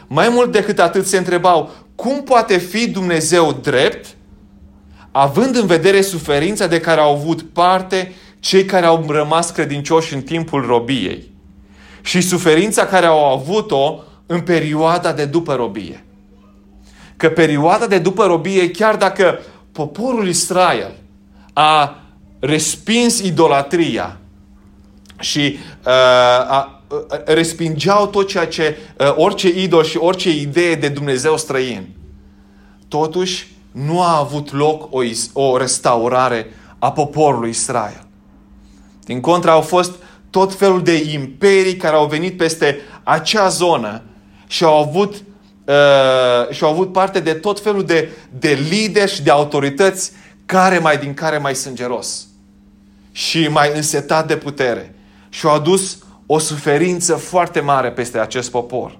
Mai 0.06 0.28
mult 0.28 0.52
decât 0.52 0.78
atât 0.78 1.06
se 1.06 1.16
întrebau 1.16 1.70
cum 1.94 2.22
poate 2.22 2.56
fi 2.58 2.88
Dumnezeu 2.88 3.58
drept 3.62 4.06
având 5.12 5.56
în 5.56 5.66
vedere 5.66 6.00
suferința 6.00 6.66
de 6.66 6.80
care 6.80 7.00
au 7.00 7.14
avut 7.14 7.42
parte 7.42 8.12
cei 8.40 8.64
care 8.64 8.86
au 8.86 9.04
rămas 9.08 9.50
credincioși 9.50 10.14
în 10.14 10.22
timpul 10.22 10.66
robiei 10.66 11.30
și 12.02 12.20
suferința 12.20 12.86
care 12.86 13.06
au 13.06 13.32
avut-o 13.32 14.02
în 14.26 14.40
perioada 14.40 15.12
de 15.12 15.24
după 15.24 15.54
robie. 15.54 16.04
Că 17.16 17.28
perioada 17.28 17.86
de 17.86 17.98
după 17.98 18.24
robie, 18.24 18.70
chiar 18.70 18.96
dacă 18.96 19.38
poporul 19.72 20.28
Israel 20.28 20.94
a 21.52 22.02
respins 22.38 23.18
idolatria 23.18 24.18
și 25.20 25.58
uh, 25.86 25.92
a, 26.48 26.82
uh, 26.88 26.98
respingeau 27.24 28.06
tot 28.06 28.28
ceea 28.28 28.46
ce, 28.46 28.76
uh, 28.98 29.14
orice 29.16 29.48
idol 29.60 29.84
și 29.84 29.96
orice 29.96 30.30
idee 30.30 30.74
de 30.74 30.88
Dumnezeu 30.88 31.36
străin, 31.36 31.88
totuși 32.88 33.46
nu 33.72 34.02
a 34.02 34.18
avut 34.18 34.52
loc 34.52 34.94
o, 34.94 35.00
o 35.32 35.56
restaurare 35.56 36.46
a 36.78 36.92
poporului 36.92 37.50
Israel. 37.50 38.06
Din 39.04 39.20
contra, 39.20 39.52
au 39.52 39.60
fost 39.60 39.92
tot 40.30 40.54
felul 40.54 40.82
de 40.82 41.10
imperii 41.12 41.76
care 41.76 41.96
au 41.96 42.06
venit 42.06 42.36
peste 42.36 42.78
acea 43.02 43.48
zonă 43.48 44.02
și 44.46 44.64
au 44.64 44.78
avut, 44.78 45.14
uh, 45.64 46.50
și 46.50 46.64
au 46.64 46.70
avut 46.70 46.92
parte 46.92 47.20
de 47.20 47.34
tot 47.34 47.60
felul 47.60 47.84
de, 47.84 48.08
de 48.38 48.58
lideri 48.68 49.12
și 49.12 49.22
de 49.22 49.30
autorități 49.30 50.12
care 50.46 50.78
mai 50.78 50.98
din 50.98 51.14
care 51.14 51.38
mai 51.38 51.54
sângeros 51.54 52.26
și 53.12 53.48
mai 53.48 53.76
însetat 53.76 54.26
de 54.26 54.36
putere. 54.36 54.94
Și 55.28 55.46
au 55.46 55.54
adus 55.54 55.98
o 56.26 56.38
suferință 56.38 57.14
foarte 57.14 57.60
mare 57.60 57.90
peste 57.90 58.18
acest 58.18 58.50
popor. 58.50 58.98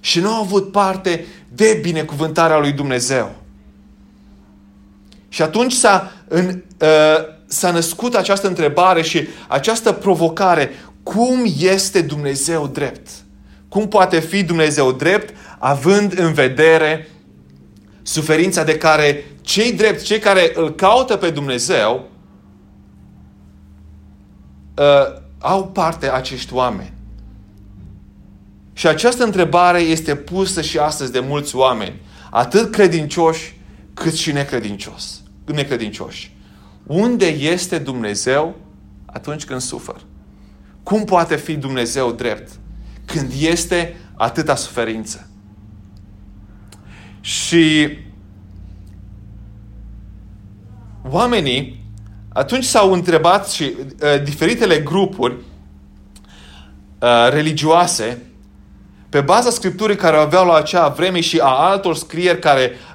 Și 0.00 0.20
nu 0.20 0.34
au 0.34 0.42
avut 0.42 0.72
parte 0.72 1.26
de 1.48 1.78
binecuvântarea 1.82 2.58
lui 2.58 2.72
Dumnezeu. 2.72 3.34
Și 5.38 5.44
atunci 5.44 5.72
s-a, 5.72 6.12
în, 6.28 6.62
uh, 6.80 6.88
s-a 7.46 7.70
născut 7.70 8.14
această 8.14 8.46
întrebare 8.46 9.02
și 9.02 9.28
această 9.48 9.92
provocare. 9.92 10.70
Cum 11.02 11.44
este 11.58 12.00
Dumnezeu 12.00 12.66
drept? 12.66 13.08
Cum 13.68 13.88
poate 13.88 14.20
fi 14.20 14.42
Dumnezeu 14.42 14.92
drept 14.92 15.34
având 15.58 16.18
în 16.18 16.32
vedere 16.32 17.08
suferința 18.02 18.64
de 18.64 18.78
care 18.78 19.24
cei 19.40 19.72
drepți, 19.72 20.04
cei 20.04 20.18
care 20.18 20.52
îl 20.54 20.74
caută 20.74 21.16
pe 21.16 21.30
Dumnezeu, 21.30 22.08
uh, 24.76 25.20
au 25.38 25.66
parte 25.66 26.10
acești 26.10 26.54
oameni. 26.54 26.92
Și 28.72 28.86
această 28.86 29.24
întrebare 29.24 29.80
este 29.80 30.14
pusă 30.14 30.62
și 30.62 30.78
astăzi 30.78 31.12
de 31.12 31.20
mulți 31.20 31.56
oameni, 31.56 32.00
atât 32.30 32.70
credincioși 32.72 33.56
cât 33.94 34.14
și 34.14 34.32
necredincioși. 34.32 35.26
Necredincioși. 35.54 36.36
Unde 36.86 37.26
este 37.26 37.78
Dumnezeu 37.78 38.56
atunci 39.06 39.44
când 39.44 39.60
sufer? 39.60 40.00
Cum 40.82 41.04
poate 41.04 41.36
fi 41.36 41.56
Dumnezeu 41.56 42.12
drept 42.12 42.50
când 43.04 43.32
este 43.40 43.96
atâta 44.16 44.54
suferință? 44.54 45.30
Și 47.20 47.98
oamenii 51.10 51.84
atunci 52.28 52.64
s-au 52.64 52.92
întrebat 52.92 53.48
și 53.48 53.74
uh, 54.02 54.22
diferitele 54.22 54.78
grupuri 54.78 55.34
uh, 56.98 57.28
religioase 57.30 58.22
pe 59.08 59.20
baza 59.20 59.50
scripturii 59.50 59.96
care 59.96 60.16
o 60.16 60.20
aveau 60.20 60.46
la 60.46 60.54
acea 60.54 60.88
vreme 60.88 61.20
și 61.20 61.38
a 61.38 61.48
altor 61.48 61.96
scrieri 61.96 62.38
care 62.38 62.70
uh, 62.70 62.87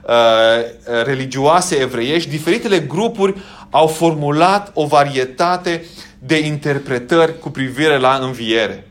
religioase 1.04 1.76
evreiești, 1.76 2.30
diferitele 2.30 2.80
grupuri 2.80 3.36
au 3.70 3.88
formulat 3.88 4.72
o 4.74 4.86
varietate 4.86 5.86
de 6.20 6.46
interpretări 6.46 7.40
cu 7.40 7.50
privire 7.50 7.98
la 7.98 8.20
înviere. 8.22 8.88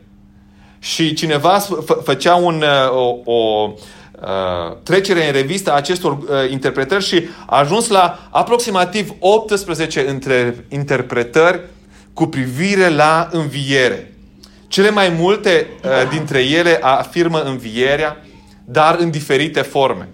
Și 0.79 1.13
cineva 1.13 1.59
făcea 2.03 2.35
un, 2.35 2.63
uh, 2.63 3.21
o, 3.25 3.31
o 3.31 3.71
uh, 4.21 4.77
trecere 4.83 5.25
în 5.25 5.31
revistă 5.31 5.71
a 5.71 5.75
acestor 5.75 6.11
uh, 6.11 6.27
interpretări 6.49 7.03
și 7.03 7.23
a 7.45 7.57
ajuns 7.57 7.87
la 7.87 8.27
aproximativ 8.31 9.13
18 9.19 10.07
între 10.07 10.65
interpretări 10.69 11.61
cu 12.13 12.25
privire 12.25 12.89
la 12.89 13.29
înviere. 13.31 14.13
Cele 14.67 14.89
mai 14.89 15.09
multe 15.09 15.67
uh, 15.83 16.09
dintre 16.09 16.43
ele 16.43 16.79
afirmă 16.81 17.41
învierea, 17.41 18.17
dar 18.65 18.95
în 18.99 19.09
diferite 19.09 19.61
forme. 19.61 20.09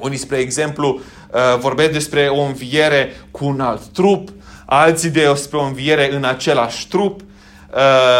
Unii, 0.00 0.16
spre 0.16 0.36
exemplu, 0.36 1.00
uh, 1.30 1.58
vorbesc 1.58 1.90
despre 1.90 2.28
o 2.28 2.40
înviere 2.40 3.16
cu 3.30 3.44
un 3.44 3.60
alt 3.60 3.82
trup, 3.82 4.28
alții 4.66 5.10
despre 5.10 5.58
o 5.58 5.62
înviere 5.62 6.14
în 6.14 6.24
același 6.24 6.88
trup, 6.88 7.20
uh, 7.20 7.76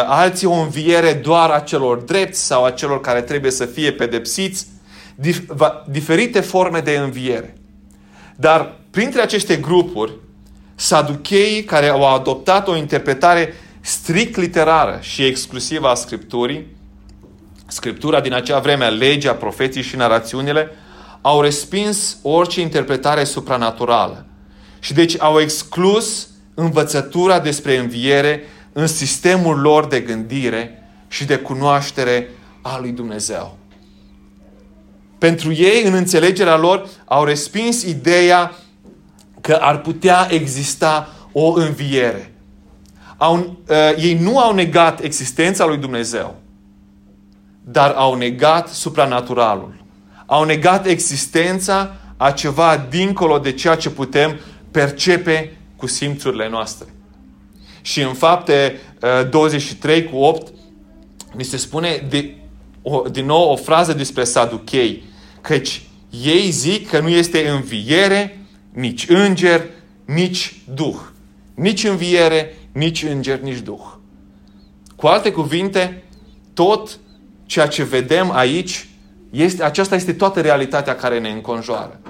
alții 0.07 0.47
o 0.47 0.53
înviere 0.53 1.13
doar 1.13 1.51
a 1.51 1.59
celor 1.59 1.97
drepți 1.97 2.47
sau 2.47 2.65
a 2.65 2.71
celor 2.71 3.01
care 3.01 3.21
trebuie 3.21 3.51
să 3.51 3.65
fie 3.65 3.93
pedepsiți, 3.93 4.67
diferite 5.87 6.41
forme 6.41 6.81
de 6.81 6.97
înviere. 6.97 7.57
Dar 8.37 8.77
printre 8.91 9.21
aceste 9.21 9.57
grupuri, 9.57 10.13
saducheii 10.75 11.65
care 11.65 11.89
au 11.89 12.15
adoptat 12.15 12.69
o 12.69 12.77
interpretare 12.77 13.55
strict 13.81 14.37
literară 14.37 14.99
și 15.01 15.25
exclusivă 15.25 15.89
a 15.89 15.95
Scripturii, 15.95 16.67
Scriptura 17.67 18.21
din 18.21 18.33
acea 18.33 18.59
vreme, 18.59 18.89
legea, 18.89 19.35
profeții 19.35 19.83
și 19.83 19.97
narațiunile, 19.97 20.71
au 21.27 21.41
respins 21.41 22.19
orice 22.23 22.61
interpretare 22.61 23.25
supranaturală. 23.25 24.27
Și 24.79 24.95
deci 24.95 25.21
au 25.21 25.41
exclus 25.41 26.29
învățătura 26.55 27.41
despre 27.41 27.77
înviere 27.77 28.43
în 28.73 28.87
sistemul 28.87 29.61
lor 29.61 29.87
de 29.87 30.01
gândire 30.01 30.83
și 31.09 31.25
de 31.25 31.37
cunoaștere 31.37 32.29
a 32.63 32.79
lui 32.79 32.91
Dumnezeu. 32.91 33.59
Pentru 35.19 35.53
ei, 35.53 35.83
în 35.83 35.95
înțelegerea 35.95 36.57
lor, 36.57 36.89
au 37.05 37.25
respins 37.25 37.83
ideea 37.83 38.53
că 39.41 39.55
ar 39.55 39.81
putea 39.81 40.27
exista 40.31 41.09
o 41.33 41.53
înviere 41.53 42.31
au, 43.17 43.37
uh, 43.69 43.77
ei 43.97 44.15
nu 44.15 44.39
au 44.39 44.55
negat 44.55 45.01
existența 45.01 45.67
lui 45.67 45.77
Dumnezeu, 45.77 46.35
dar 47.65 47.91
au 47.91 48.15
negat 48.15 48.69
supranaturalul. 48.69 49.85
Au 50.27 50.45
negat 50.45 50.87
existența 50.87 51.97
a 52.17 52.31
ceva 52.31 52.87
dincolo 52.91 53.39
de 53.39 53.53
ceea 53.53 53.75
ce 53.75 53.91
putem 53.91 54.41
percepe 54.71 55.57
cu 55.77 55.87
simțurile 55.87 56.49
noastre. 56.49 56.89
Și 57.83 58.01
în 58.01 58.15
fapte 58.15 58.81
uh, 59.03 59.31
23 59.31 60.05
cu 60.05 60.17
8 60.17 60.53
mi 61.35 61.45
se 61.45 61.57
spune 61.57 62.07
de, 62.09 62.35
o, 62.83 63.09
din 63.09 63.27
nou 63.27 63.51
o 63.51 63.57
frază 63.57 63.93
despre 63.93 64.25
saduchei, 64.25 65.03
căci 65.41 65.83
ei 66.11 66.51
zic 66.51 66.89
că 66.89 67.01
nu 67.01 67.09
este 67.09 67.49
înviere, 67.49 68.39
nici 68.73 69.09
înger, 69.09 69.65
nici 70.05 70.55
duh. 70.75 70.97
Nici 71.55 71.85
înviere, 71.85 72.55
nici 72.73 73.03
înger, 73.03 73.41
nici 73.41 73.59
duh. 73.59 73.85
Cu 74.97 75.07
alte 75.07 75.33
cuvinte, 75.33 76.03
tot 76.55 76.99
ceea 77.47 77.67
ce 77.67 77.83
vedem 77.83 78.31
aici, 78.31 78.89
este, 79.31 79.65
aceasta 79.65 79.95
este 79.95 80.13
toată 80.13 80.41
realitatea 80.41 80.95
care 80.95 81.19
ne 81.19 81.31
înconjoară. 81.31 82.01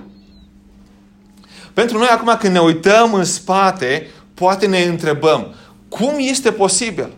Pentru 1.75 1.99
noi, 1.99 2.09
acum, 2.11 2.37
când 2.39 2.53
ne 2.53 2.61
uităm 2.61 3.15
în 3.15 3.25
spate, 3.25 4.07
poate 4.35 4.67
ne 4.67 4.83
întrebăm, 4.83 5.55
cum 5.89 6.15
este 6.17 6.53
posibil 6.53 7.13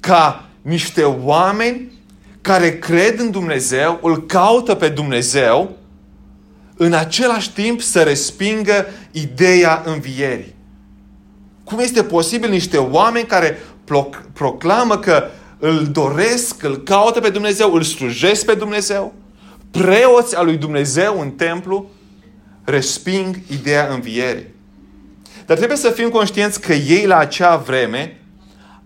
ca 0.00 0.44
niște 0.62 1.02
oameni 1.02 1.92
care 2.40 2.78
cred 2.78 3.18
în 3.18 3.30
Dumnezeu, 3.30 3.98
îl 4.02 4.26
caută 4.26 4.74
pe 4.74 4.88
Dumnezeu, 4.88 5.76
în 6.76 6.92
același 6.92 7.52
timp 7.52 7.80
să 7.80 8.02
respingă 8.02 8.86
ideea 9.10 9.82
învierii? 9.84 10.54
Cum 11.64 11.78
este 11.78 12.02
posibil 12.02 12.50
niște 12.50 12.76
oameni 12.76 13.26
care 13.26 13.58
proclamă 14.32 14.98
că 14.98 15.24
îl 15.62 15.86
doresc, 15.86 16.62
îl 16.62 16.76
caută 16.76 17.20
pe 17.20 17.30
Dumnezeu, 17.30 17.74
îl 17.74 17.82
slujesc 17.82 18.44
pe 18.44 18.54
Dumnezeu, 18.54 19.14
preoți 19.70 20.36
al 20.36 20.44
lui 20.44 20.56
Dumnezeu 20.56 21.20
în 21.20 21.30
templu, 21.30 21.90
resping 22.64 23.36
ideea 23.50 23.86
învierii. 23.92 24.46
Dar 25.46 25.56
trebuie 25.56 25.78
să 25.78 25.90
fim 25.90 26.08
conștienți 26.08 26.60
că 26.60 26.72
ei 26.72 27.06
la 27.06 27.16
acea 27.16 27.56
vreme 27.56 28.20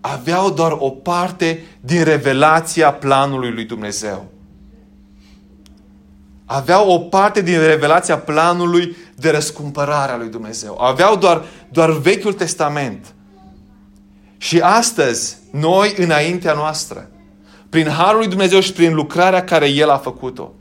aveau 0.00 0.50
doar 0.50 0.76
o 0.78 0.90
parte 0.90 1.64
din 1.80 2.04
revelația 2.04 2.92
planului 2.92 3.50
lui 3.50 3.64
Dumnezeu 3.64 4.34
aveau 6.46 6.90
o 6.90 6.98
parte 6.98 7.42
din 7.42 7.58
revelația 7.58 8.18
planului 8.18 8.96
de 9.14 9.30
răscumpărare 9.30 10.12
a 10.12 10.16
lui 10.16 10.28
Dumnezeu. 10.28 10.80
Aveau 10.80 11.16
doar, 11.16 11.44
doar 11.68 11.90
Vechiul 11.90 12.32
Testament. 12.32 13.14
Și 14.36 14.60
astăzi, 14.60 15.36
noi, 15.58 15.94
înaintea 15.96 16.52
noastră, 16.52 17.08
prin 17.70 17.88
Harul 17.88 18.18
lui 18.18 18.28
Dumnezeu 18.28 18.60
și 18.60 18.72
prin 18.72 18.94
lucrarea 18.94 19.44
care 19.44 19.68
El 19.68 19.90
a 19.90 19.96
făcut-o, 19.96 20.52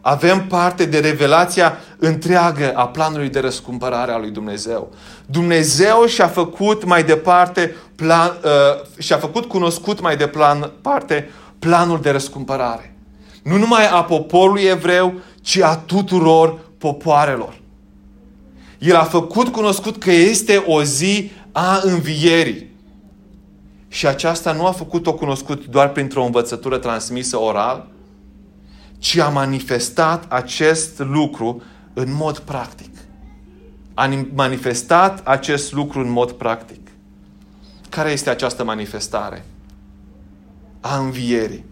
avem 0.00 0.46
parte 0.46 0.84
de 0.84 0.98
revelația 0.98 1.78
întreagă 1.96 2.72
a 2.74 2.88
planului 2.88 3.28
de 3.28 3.40
răscumpărare 3.40 4.12
a 4.12 4.18
lui 4.18 4.30
Dumnezeu. 4.30 4.92
Dumnezeu 5.26 6.06
și-a 6.06 6.28
făcut 6.28 6.84
mai 6.84 7.04
departe 7.04 7.74
plan, 7.96 8.38
uh, 8.44 9.00
și-a 9.02 9.16
făcut 9.16 9.44
cunoscut 9.44 10.00
mai 10.00 10.16
departe 10.16 11.30
planul 11.58 12.00
de 12.00 12.10
răscumpărare. 12.10 12.96
Nu 13.42 13.56
numai 13.56 13.88
a 13.88 14.04
poporului 14.04 14.62
evreu, 14.62 15.14
ci 15.42 15.56
a 15.56 15.76
tuturor 15.76 16.58
popoarelor. 16.78 17.60
El 18.78 18.96
a 18.96 19.04
făcut 19.04 19.48
cunoscut 19.48 19.98
că 19.98 20.10
este 20.10 20.62
o 20.66 20.82
zi 20.82 21.30
a 21.52 21.80
învierii. 21.82 22.67
Și 23.88 24.06
aceasta 24.06 24.52
nu 24.52 24.66
a 24.66 24.72
făcut-o 24.72 25.14
cunoscut 25.14 25.66
doar 25.66 25.92
printr-o 25.92 26.24
învățătură 26.24 26.78
transmisă 26.78 27.40
oral, 27.40 27.88
ci 28.98 29.16
a 29.16 29.28
manifestat 29.28 30.32
acest 30.32 30.98
lucru 30.98 31.62
în 31.94 32.12
mod 32.12 32.38
practic. 32.38 32.94
A 33.94 34.24
manifestat 34.34 35.26
acest 35.26 35.72
lucru 35.72 36.00
în 36.00 36.10
mod 36.10 36.32
practic. 36.32 36.90
Care 37.88 38.10
este 38.10 38.30
această 38.30 38.64
manifestare? 38.64 39.44
A 40.80 40.98
învierii 40.98 41.64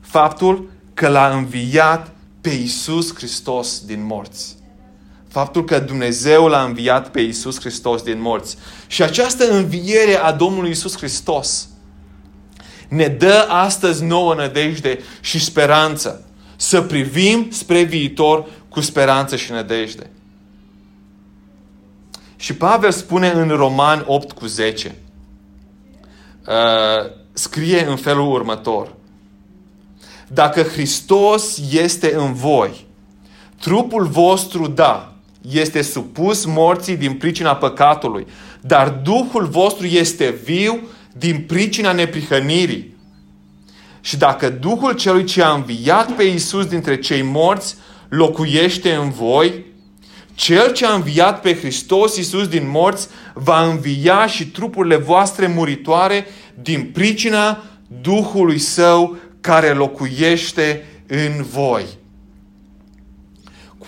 faptul 0.00 0.70
că 0.94 1.08
l-a 1.08 1.28
înviat 1.36 2.10
pe 2.40 2.50
Isus 2.50 3.14
Hristos 3.14 3.84
din 3.84 4.04
morți. 4.04 4.57
Faptul 5.38 5.64
că 5.64 5.78
Dumnezeu 5.78 6.46
l-a 6.46 6.62
înviat 6.62 7.10
pe 7.10 7.20
Isus 7.20 7.60
Hristos 7.60 8.02
din 8.02 8.20
morți. 8.20 8.56
Și 8.86 9.02
această 9.02 9.50
înviere 9.50 10.14
a 10.14 10.32
Domnului 10.32 10.70
Isus 10.70 10.96
Hristos 10.96 11.68
ne 12.88 13.08
dă 13.08 13.46
astăzi 13.48 14.04
nouă 14.04 14.34
nădejde 14.34 14.98
și 15.20 15.44
speranță. 15.44 16.24
Să 16.56 16.82
privim 16.82 17.46
spre 17.50 17.82
viitor 17.82 18.46
cu 18.68 18.80
speranță 18.80 19.36
și 19.36 19.50
nădejde. 19.50 20.10
Și 22.36 22.54
Pavel 22.54 22.90
spune 22.90 23.30
în 23.30 23.48
Roman 23.48 24.04
8 24.06 24.32
cu 24.32 24.46
10, 24.46 24.94
uh, 26.46 27.10
scrie 27.32 27.86
în 27.86 27.96
felul 27.96 28.32
următor. 28.32 28.94
Dacă 30.28 30.62
Hristos 30.62 31.58
este 31.70 32.14
în 32.14 32.32
voi, 32.32 32.86
trupul 33.58 34.06
vostru, 34.06 34.66
da, 34.66 35.12
este 35.52 35.82
supus 35.82 36.44
morții 36.44 36.96
din 36.96 37.12
pricina 37.12 37.56
păcatului, 37.56 38.26
dar 38.60 38.88
Duhul 38.88 39.46
vostru 39.46 39.86
este 39.86 40.34
viu 40.44 40.78
din 41.12 41.44
pricina 41.46 41.92
neprihănirii. 41.92 42.96
Și 44.00 44.16
dacă 44.16 44.48
Duhul 44.50 44.92
celui 44.92 45.24
ce 45.24 45.42
a 45.42 45.52
înviat 45.52 46.12
pe 46.12 46.22
Iisus 46.22 46.66
dintre 46.66 46.98
cei 46.98 47.22
morți 47.22 47.76
locuiește 48.08 48.92
în 48.92 49.10
voi, 49.10 49.66
cel 50.34 50.72
ce 50.72 50.86
a 50.86 50.92
înviat 50.92 51.40
pe 51.40 51.54
Hristos 51.54 52.16
Iisus 52.16 52.48
din 52.48 52.68
morți 52.70 53.08
va 53.34 53.64
învia 53.64 54.26
și 54.26 54.46
trupurile 54.46 54.96
voastre 54.96 55.46
muritoare 55.46 56.26
din 56.54 56.90
pricina 56.92 57.62
Duhului 58.02 58.58
Său 58.58 59.16
care 59.40 59.68
locuiește 59.68 60.86
în 61.06 61.44
voi. 61.52 61.84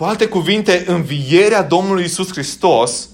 Cu 0.01 0.07
alte 0.07 0.27
cuvinte, 0.27 0.85
învierea 0.87 1.63
Domnului 1.63 2.05
Isus 2.05 2.31
Hristos 2.31 3.09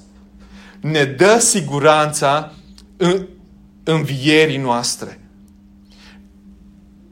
ne 0.81 1.05
dă 1.05 1.39
siguranța 1.39 2.53
în 2.97 3.27
învierii 3.85 4.57
noastre. 4.57 5.21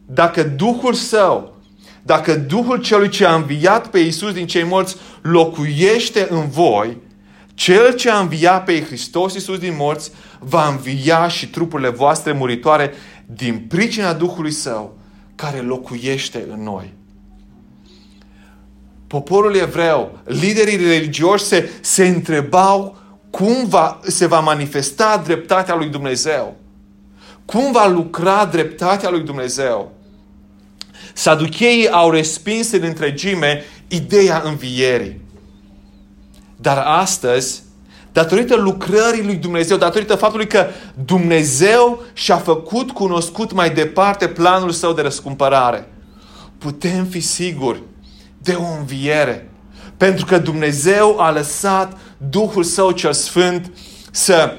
dacă 0.07 0.43
Duhul 0.43 0.93
Său, 0.93 1.57
dacă 2.03 2.37
Duhul 2.37 2.81
celui 2.81 3.09
ce 3.09 3.25
a 3.25 3.35
înviat 3.35 3.91
pe 3.91 3.99
Iisus 3.99 4.33
din 4.33 4.47
cei 4.47 4.65
morți 4.65 4.97
locuiește 5.23 6.27
în 6.31 6.49
voi, 6.49 6.97
cel 7.55 7.95
ce 7.95 8.11
a 8.11 8.19
înviat 8.19 8.65
pe 8.65 8.83
Hristos 8.83 9.35
Iisus 9.35 9.59
din 9.59 9.75
morți 9.77 10.11
va 10.39 10.69
învia 10.69 11.29
și 11.29 11.49
trupurile 11.49 11.89
voastre 11.89 12.33
muritoare 12.33 12.93
din 13.27 13.59
pricina 13.69 14.13
Duhului 14.13 14.53
Său 14.53 14.99
care 15.35 15.59
locuiește 15.59 16.47
în 16.51 16.63
noi. 16.63 17.03
Poporul 19.15 19.55
evreu, 19.55 20.19
liderii 20.25 20.77
religioși 20.77 21.45
se, 21.45 21.71
se 21.81 22.07
întrebau 22.07 22.97
cum 23.31 23.67
va, 23.69 24.01
se 24.03 24.27
va 24.27 24.41
manifesta 24.41 25.23
dreptatea 25.25 25.75
lui 25.75 25.89
Dumnezeu. 25.89 26.57
Cum 27.45 27.73
va 27.73 27.87
lucra 27.87 28.45
dreptatea 28.45 29.11
lui 29.11 29.21
Dumnezeu? 29.21 29.93
Saducheii 31.13 31.89
au 31.89 32.11
respins 32.11 32.73
în 32.73 32.83
întregime 32.83 33.65
ideea 33.89 34.43
învierii. 34.45 35.21
Dar 36.57 36.79
astăzi, 36.87 37.63
datorită 38.13 38.55
lucrării 38.55 39.25
lui 39.25 39.37
Dumnezeu, 39.37 39.77
datorită 39.77 40.15
faptului 40.15 40.47
că 40.47 40.67
Dumnezeu 41.05 42.03
și-a 42.13 42.37
făcut 42.37 42.91
cunoscut 42.91 43.53
mai 43.53 43.71
departe 43.71 44.29
planul 44.29 44.71
său 44.71 44.93
de 44.93 45.03
răscumpărare, 45.03 45.89
putem 46.59 47.05
fi 47.05 47.21
siguri 47.21 47.83
de 48.45 48.53
o 48.53 48.79
înviere. 48.79 49.51
Pentru 49.97 50.25
că 50.25 50.39
Dumnezeu 50.39 51.21
a 51.21 51.31
lăsat 51.31 51.99
Duhul 52.31 52.63
Său 52.63 52.91
cel 52.91 53.13
Sfânt 53.13 53.71
să, 54.11 54.59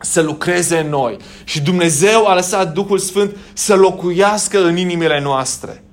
să 0.00 0.20
lucreze 0.20 0.78
în 0.78 0.88
noi. 0.88 1.16
Și 1.44 1.60
Dumnezeu 1.60 2.26
a 2.26 2.34
lăsat 2.34 2.72
Duhul 2.72 2.98
Sfânt 2.98 3.36
să 3.52 3.74
locuiască 3.74 4.64
în 4.64 4.76
inimile 4.76 5.20
noastre. 5.20 5.84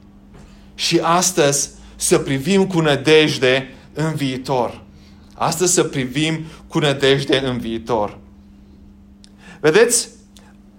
Și 0.76 1.00
astăzi 1.02 1.70
să 1.96 2.18
privim 2.18 2.68
cu 2.68 2.80
nădejde 2.80 3.74
în 3.94 4.14
viitor. 4.14 4.82
Astăzi 5.34 5.74
să 5.74 5.84
privim 5.84 6.46
cu 6.68 6.80
nădejde 6.80 7.42
în 7.46 7.58
viitor. 7.58 8.18
Vedeți? 9.60 10.10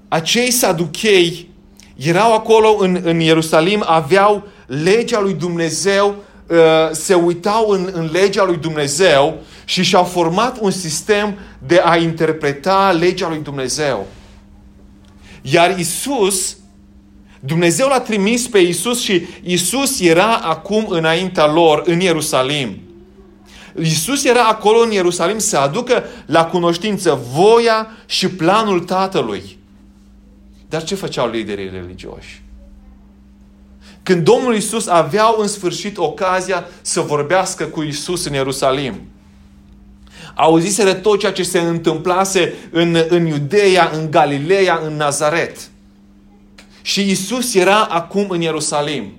Acei 0.08 0.50
saduchei 0.50 1.50
erau 1.96 2.34
acolo 2.34 2.76
în, 2.78 3.00
în 3.02 3.20
Ierusalim, 3.20 3.84
aveau 3.86 4.46
legea 4.66 5.20
lui 5.20 5.34
Dumnezeu, 5.34 6.08
uh, 6.08 6.16
se 6.92 7.14
uitau 7.14 7.68
în, 7.68 7.90
în 7.92 8.08
legea 8.12 8.44
lui 8.44 8.56
Dumnezeu 8.56 9.38
și 9.64 9.82
și-au 9.82 10.04
format 10.04 10.58
un 10.60 10.70
sistem 10.70 11.38
de 11.66 11.80
a 11.84 11.96
interpreta 11.96 12.90
legea 12.90 13.28
lui 13.28 13.38
Dumnezeu. 13.38 14.06
Iar 15.42 15.78
Isus, 15.78 16.56
Dumnezeu 17.40 17.88
l-a 17.88 18.00
trimis 18.00 18.48
pe 18.48 18.58
Isus 18.58 19.00
și 19.00 19.26
Isus 19.42 20.00
era 20.00 20.34
acum 20.36 20.86
înaintea 20.88 21.46
lor 21.46 21.82
în 21.84 22.00
Ierusalim. 22.00 22.78
Isus 23.80 24.24
era 24.24 24.44
acolo 24.44 24.78
în 24.78 24.90
Ierusalim 24.90 25.38
să 25.38 25.58
aducă 25.58 26.04
la 26.26 26.44
cunoștință 26.44 27.20
voia 27.32 27.88
și 28.06 28.28
planul 28.28 28.80
Tatălui. 28.80 29.58
Dar 30.68 30.84
ce 30.84 30.94
făceau 30.94 31.30
liderii 31.30 31.70
religioși? 31.70 32.42
Când 34.08 34.24
Domnul 34.24 34.54
Isus 34.54 34.86
aveau 34.86 35.40
în 35.40 35.46
sfârșit 35.46 35.98
ocazia 35.98 36.66
să 36.80 37.00
vorbească 37.00 37.64
cu 37.64 37.82
Isus 37.82 38.24
în 38.24 38.32
Ierusalim, 38.32 39.00
auziseră 40.34 40.94
tot 40.94 41.18
ceea 41.18 41.32
ce 41.32 41.42
se 41.42 41.58
întâmplase 41.58 42.54
în, 42.70 42.96
în 43.08 43.26
Iudeea, 43.26 43.90
în 43.94 44.10
Galileea, 44.10 44.80
în 44.84 44.96
Nazaret. 44.96 45.70
Și 46.82 47.10
Isus 47.10 47.54
era 47.54 47.84
acum 47.84 48.26
în 48.28 48.40
Ierusalim. 48.40 49.12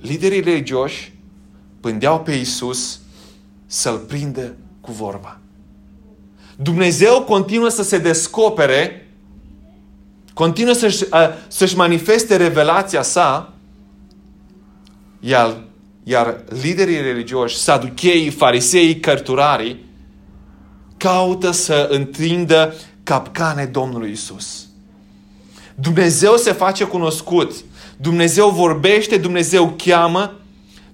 Liderii 0.00 0.40
religioși 0.40 1.12
pândeau 1.80 2.20
pe 2.20 2.32
Isus 2.32 3.00
să-l 3.66 3.98
prindă 3.98 4.56
cu 4.80 4.92
vorba. 4.92 5.38
Dumnezeu 6.56 7.22
continuă 7.22 7.68
să 7.68 7.82
se 7.82 7.98
descopere, 7.98 9.01
continuă 10.34 10.74
să-și, 10.74 11.04
să-și 11.48 11.76
manifeste 11.76 12.36
revelația 12.36 13.02
sa, 13.02 13.52
iar, 15.20 15.56
iar 16.02 16.44
liderii 16.62 17.00
religioși, 17.00 17.56
saducheii, 17.56 18.30
farisei, 18.30 19.00
cărturarii, 19.00 19.84
caută 20.96 21.50
să 21.50 21.88
întindă 21.90 22.74
capcane 23.02 23.64
Domnului 23.64 24.10
Isus. 24.10 24.66
Dumnezeu 25.74 26.36
se 26.36 26.52
face 26.52 26.84
cunoscut. 26.84 27.52
Dumnezeu 27.96 28.50
vorbește, 28.50 29.16
Dumnezeu 29.16 29.74
cheamă, 29.76 30.34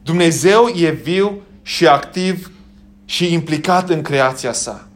Dumnezeu 0.02 0.66
e 0.76 0.90
viu 0.90 1.40
și 1.62 1.86
activ 1.86 2.50
și 3.04 3.32
implicat 3.32 3.90
în 3.90 4.02
creația 4.02 4.52
sa. 4.52 4.88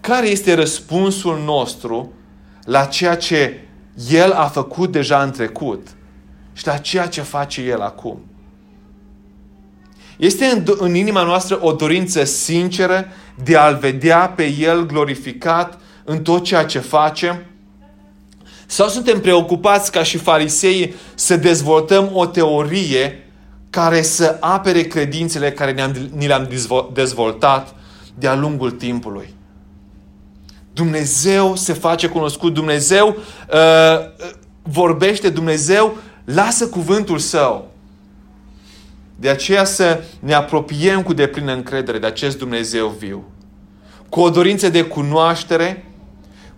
Care 0.00 0.28
este 0.28 0.54
răspunsul 0.54 1.42
nostru 1.44 2.12
la 2.68 2.84
ceea 2.84 3.16
ce 3.16 3.60
El 4.10 4.32
a 4.32 4.44
făcut 4.44 4.92
deja 4.92 5.22
în 5.22 5.30
trecut 5.30 5.88
și 6.52 6.66
la 6.66 6.76
ceea 6.76 7.06
ce 7.06 7.20
face 7.20 7.62
El 7.62 7.80
acum? 7.80 8.20
Este 10.16 10.44
în, 10.44 10.64
în 10.78 10.94
inima 10.94 11.22
noastră 11.22 11.58
o 11.60 11.72
dorință 11.72 12.24
sinceră 12.24 13.06
de 13.42 13.56
a-L 13.56 13.76
vedea 13.76 14.28
pe 14.28 14.54
El 14.58 14.86
glorificat 14.86 15.78
în 16.04 16.22
tot 16.22 16.44
ceea 16.44 16.64
ce 16.64 16.78
facem? 16.78 17.42
Sau 18.66 18.88
suntem 18.88 19.20
preocupați 19.20 19.92
ca 19.92 20.02
și 20.02 20.18
farisei 20.18 20.94
să 21.14 21.36
dezvoltăm 21.36 22.10
o 22.12 22.26
teorie 22.26 23.30
care 23.70 24.02
să 24.02 24.36
apere 24.40 24.82
credințele 24.82 25.52
care 25.52 25.72
ne-am, 25.72 26.10
ni 26.16 26.26
le-am 26.26 26.48
dezvoltat 26.92 27.74
de-a 28.14 28.34
lungul 28.34 28.70
timpului. 28.70 29.36
Dumnezeu 30.78 31.56
se 31.56 31.72
face 31.72 32.08
cunoscut, 32.08 32.54
Dumnezeu 32.54 33.16
uh, 33.52 34.26
vorbește, 34.62 35.28
Dumnezeu 35.28 35.96
lasă 36.24 36.68
cuvântul 36.68 37.18
Său. 37.18 37.70
De 39.16 39.28
aceea 39.28 39.64
să 39.64 40.02
ne 40.20 40.34
apropiem 40.34 41.02
cu 41.02 41.12
deplină 41.12 41.52
încredere 41.52 41.98
de 41.98 42.06
acest 42.06 42.38
Dumnezeu 42.38 42.88
viu. 42.98 43.24
Cu 44.08 44.20
o 44.20 44.30
dorință 44.30 44.68
de 44.68 44.82
cunoaștere, 44.82 45.84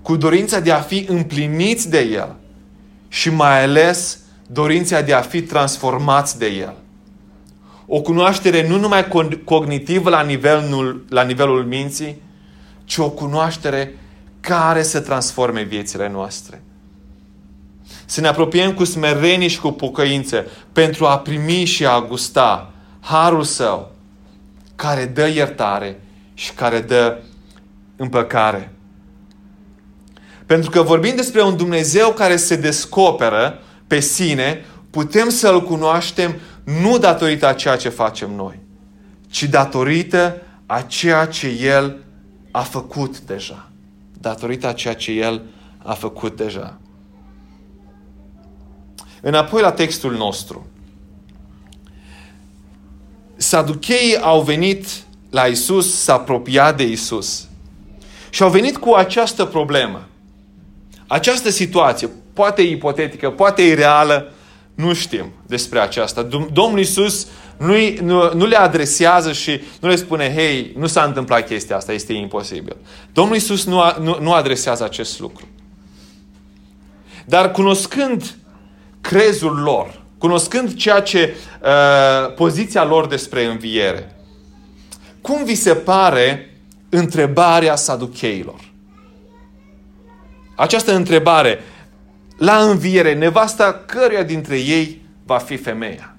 cu 0.02 0.16
dorința 0.16 0.60
de 0.60 0.72
a 0.72 0.80
fi 0.80 1.06
împliniți 1.08 1.90
de 1.90 2.00
El 2.00 2.36
și 3.08 3.30
mai 3.30 3.62
ales 3.62 4.18
dorința 4.46 5.00
de 5.00 5.12
a 5.12 5.20
fi 5.20 5.42
transformați 5.42 6.38
de 6.38 6.46
El 6.46 6.74
o 7.92 8.00
cunoaștere 8.00 8.68
nu 8.68 8.78
numai 8.78 9.08
cognitivă 9.44 10.10
la 10.10 10.22
nivelul, 10.22 11.04
la 11.08 11.22
nivelul 11.22 11.64
minții, 11.64 12.22
ci 12.84 12.96
o 12.96 13.10
cunoaștere 13.10 13.94
care 14.40 14.82
să 14.82 15.00
transforme 15.00 15.62
viețile 15.62 16.08
noastre. 16.08 16.62
Să 18.04 18.20
ne 18.20 18.28
apropiem 18.28 18.74
cu 18.74 18.84
smerenie 18.84 19.48
și 19.48 19.60
cu 19.60 19.70
pocăință 19.70 20.46
pentru 20.72 21.06
a 21.06 21.18
primi 21.18 21.64
și 21.64 21.86
a 21.86 22.00
gusta 22.00 22.72
harul 23.00 23.44
său 23.44 23.92
care 24.74 25.04
dă 25.04 25.28
iertare 25.28 26.00
și 26.34 26.52
care 26.52 26.80
dă 26.80 27.18
împăcare. 27.96 28.72
Pentru 30.46 30.70
că 30.70 30.82
vorbim 30.82 31.16
despre 31.16 31.42
un 31.42 31.56
Dumnezeu 31.56 32.12
care 32.12 32.36
se 32.36 32.56
descoperă 32.56 33.58
pe 33.86 34.00
sine, 34.00 34.64
putem 34.90 35.28
să-L 35.28 35.62
cunoaștem 35.62 36.34
nu 36.64 36.98
datorită 36.98 37.46
a 37.46 37.52
ceea 37.52 37.76
ce 37.76 37.88
facem 37.88 38.34
noi, 38.34 38.60
ci 39.28 39.44
datorită 39.44 40.42
a 40.66 40.80
ceea 40.80 41.26
ce 41.26 41.48
El 41.48 41.96
a 42.50 42.60
făcut 42.60 43.18
deja. 43.20 43.69
Datorită 44.20 44.66
a 44.66 44.72
ceea 44.72 44.94
ce 44.94 45.12
El 45.12 45.42
a 45.78 45.92
făcut 45.92 46.36
deja. 46.36 46.78
Înapoi 49.20 49.60
la 49.60 49.72
textul 49.72 50.16
nostru. 50.16 50.66
Saducheii 53.36 54.16
au 54.16 54.42
venit 54.42 54.86
la 55.30 55.46
Isus, 55.46 56.02
s-a 56.02 56.14
apropiat 56.14 56.76
de 56.76 56.82
Isus. 56.82 57.48
Și 58.30 58.42
au 58.42 58.50
venit 58.50 58.76
cu 58.76 58.92
această 58.92 59.44
problemă. 59.44 60.08
Această 61.06 61.50
situație, 61.50 62.10
poate 62.32 62.62
ipotetică, 62.62 63.30
poate 63.30 63.62
ireală, 63.62 64.32
nu 64.74 64.94
știm 64.94 65.32
despre 65.46 65.78
aceasta. 65.78 66.22
Domnul 66.52 66.78
Iisus 66.78 67.26
nu, 67.60 67.74
nu, 68.02 68.34
nu 68.34 68.46
le 68.46 68.56
adresează 68.56 69.32
și 69.32 69.60
nu 69.80 69.88
le 69.88 69.96
spune, 69.96 70.34
hei, 70.34 70.72
nu 70.76 70.86
s-a 70.86 71.02
întâmplat 71.02 71.46
chestia 71.46 71.76
asta, 71.76 71.92
este 71.92 72.12
imposibil. 72.12 72.76
Domnul 73.12 73.34
Iisus 73.34 73.64
nu, 73.64 73.80
nu, 74.00 74.16
nu 74.20 74.32
adresează 74.32 74.84
acest 74.84 75.20
lucru. 75.20 75.48
Dar 77.24 77.50
cunoscând 77.50 78.36
crezul 79.00 79.58
lor, 79.58 80.02
cunoscând 80.18 80.74
ceea 80.74 81.00
ce, 81.00 81.34
uh, 81.62 82.34
poziția 82.34 82.84
lor 82.84 83.06
despre 83.06 83.44
înviere, 83.44 84.16
cum 85.20 85.44
vi 85.44 85.54
se 85.54 85.74
pare 85.74 86.54
întrebarea 86.88 87.76
saducheilor? 87.76 88.60
Această 90.54 90.94
întrebare, 90.94 91.60
la 92.36 92.56
înviere, 92.56 93.14
nevasta 93.14 93.82
căruia 93.86 94.22
dintre 94.22 94.58
ei 94.58 95.02
va 95.24 95.38
fi 95.38 95.56
femeia. 95.56 96.09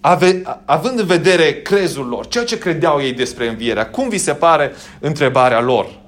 Ave, 0.00 0.42
având 0.64 0.98
în 0.98 1.06
vedere 1.06 1.62
crezul 1.62 2.06
lor, 2.06 2.26
ceea 2.26 2.44
ce 2.44 2.58
credeau 2.58 3.02
ei 3.02 3.12
despre 3.12 3.48
învierea, 3.48 3.90
cum 3.90 4.08
vi 4.08 4.18
se 4.18 4.32
pare 4.34 4.72
întrebarea 5.00 5.60
lor? 5.60 5.98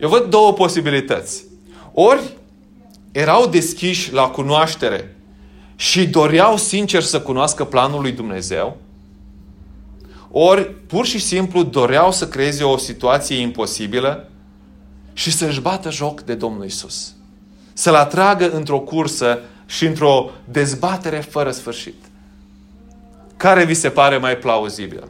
Eu 0.00 0.08
văd 0.08 0.24
două 0.24 0.52
posibilități. 0.52 1.44
Ori 1.92 2.36
erau 3.12 3.46
deschiși 3.46 4.12
la 4.12 4.28
cunoaștere 4.28 5.16
și 5.76 6.06
doreau 6.06 6.56
sincer 6.56 7.02
să 7.02 7.20
cunoască 7.20 7.64
planul 7.64 8.00
lui 8.00 8.12
Dumnezeu, 8.12 8.76
ori 10.30 10.70
pur 10.70 11.06
și 11.06 11.18
simplu 11.18 11.62
doreau 11.62 12.12
să 12.12 12.28
creeze 12.28 12.64
o 12.64 12.76
situație 12.76 13.36
imposibilă 13.36 14.28
și 15.12 15.30
să-și 15.32 15.60
bată 15.60 15.90
joc 15.90 16.20
de 16.20 16.34
Domnul 16.34 16.64
Isus. 16.64 17.14
Să-L 17.72 17.94
atragă 17.94 18.50
într-o 18.50 18.80
cursă 18.80 19.38
și 19.72 19.86
într-o 19.86 20.30
dezbatere 20.44 21.20
fără 21.20 21.50
sfârșit. 21.50 21.94
Care 23.36 23.64
vi 23.64 23.74
se 23.74 23.90
pare 23.90 24.16
mai 24.16 24.36
plauzibil? 24.36 25.08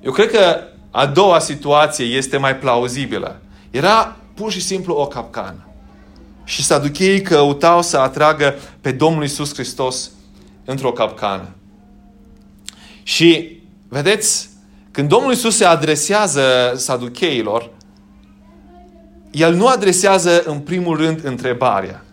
Eu 0.00 0.12
cred 0.12 0.30
că 0.30 0.60
a 0.90 1.06
doua 1.06 1.38
situație 1.38 2.04
este 2.04 2.36
mai 2.36 2.56
plauzibilă. 2.56 3.40
Era 3.70 4.16
pur 4.34 4.52
și 4.52 4.60
simplu 4.60 4.94
o 4.94 5.06
capcană. 5.06 5.68
Și 6.44 6.64
saducheii 6.64 7.22
căutau 7.22 7.82
să 7.82 7.98
atragă 7.98 8.54
pe 8.80 8.92
Domnul 8.92 9.24
Isus 9.24 9.54
Hristos 9.54 10.10
într-o 10.64 10.92
capcană. 10.92 11.48
Și, 13.02 13.60
vedeți, 13.88 14.48
când 14.90 15.08
Domnul 15.08 15.32
Isus 15.32 15.56
se 15.56 15.64
adresează 15.64 16.72
saducheilor, 16.76 17.70
El 19.30 19.54
nu 19.54 19.66
adresează 19.66 20.42
în 20.42 20.58
primul 20.58 20.96
rând 20.96 21.24
întrebarea. 21.24 22.04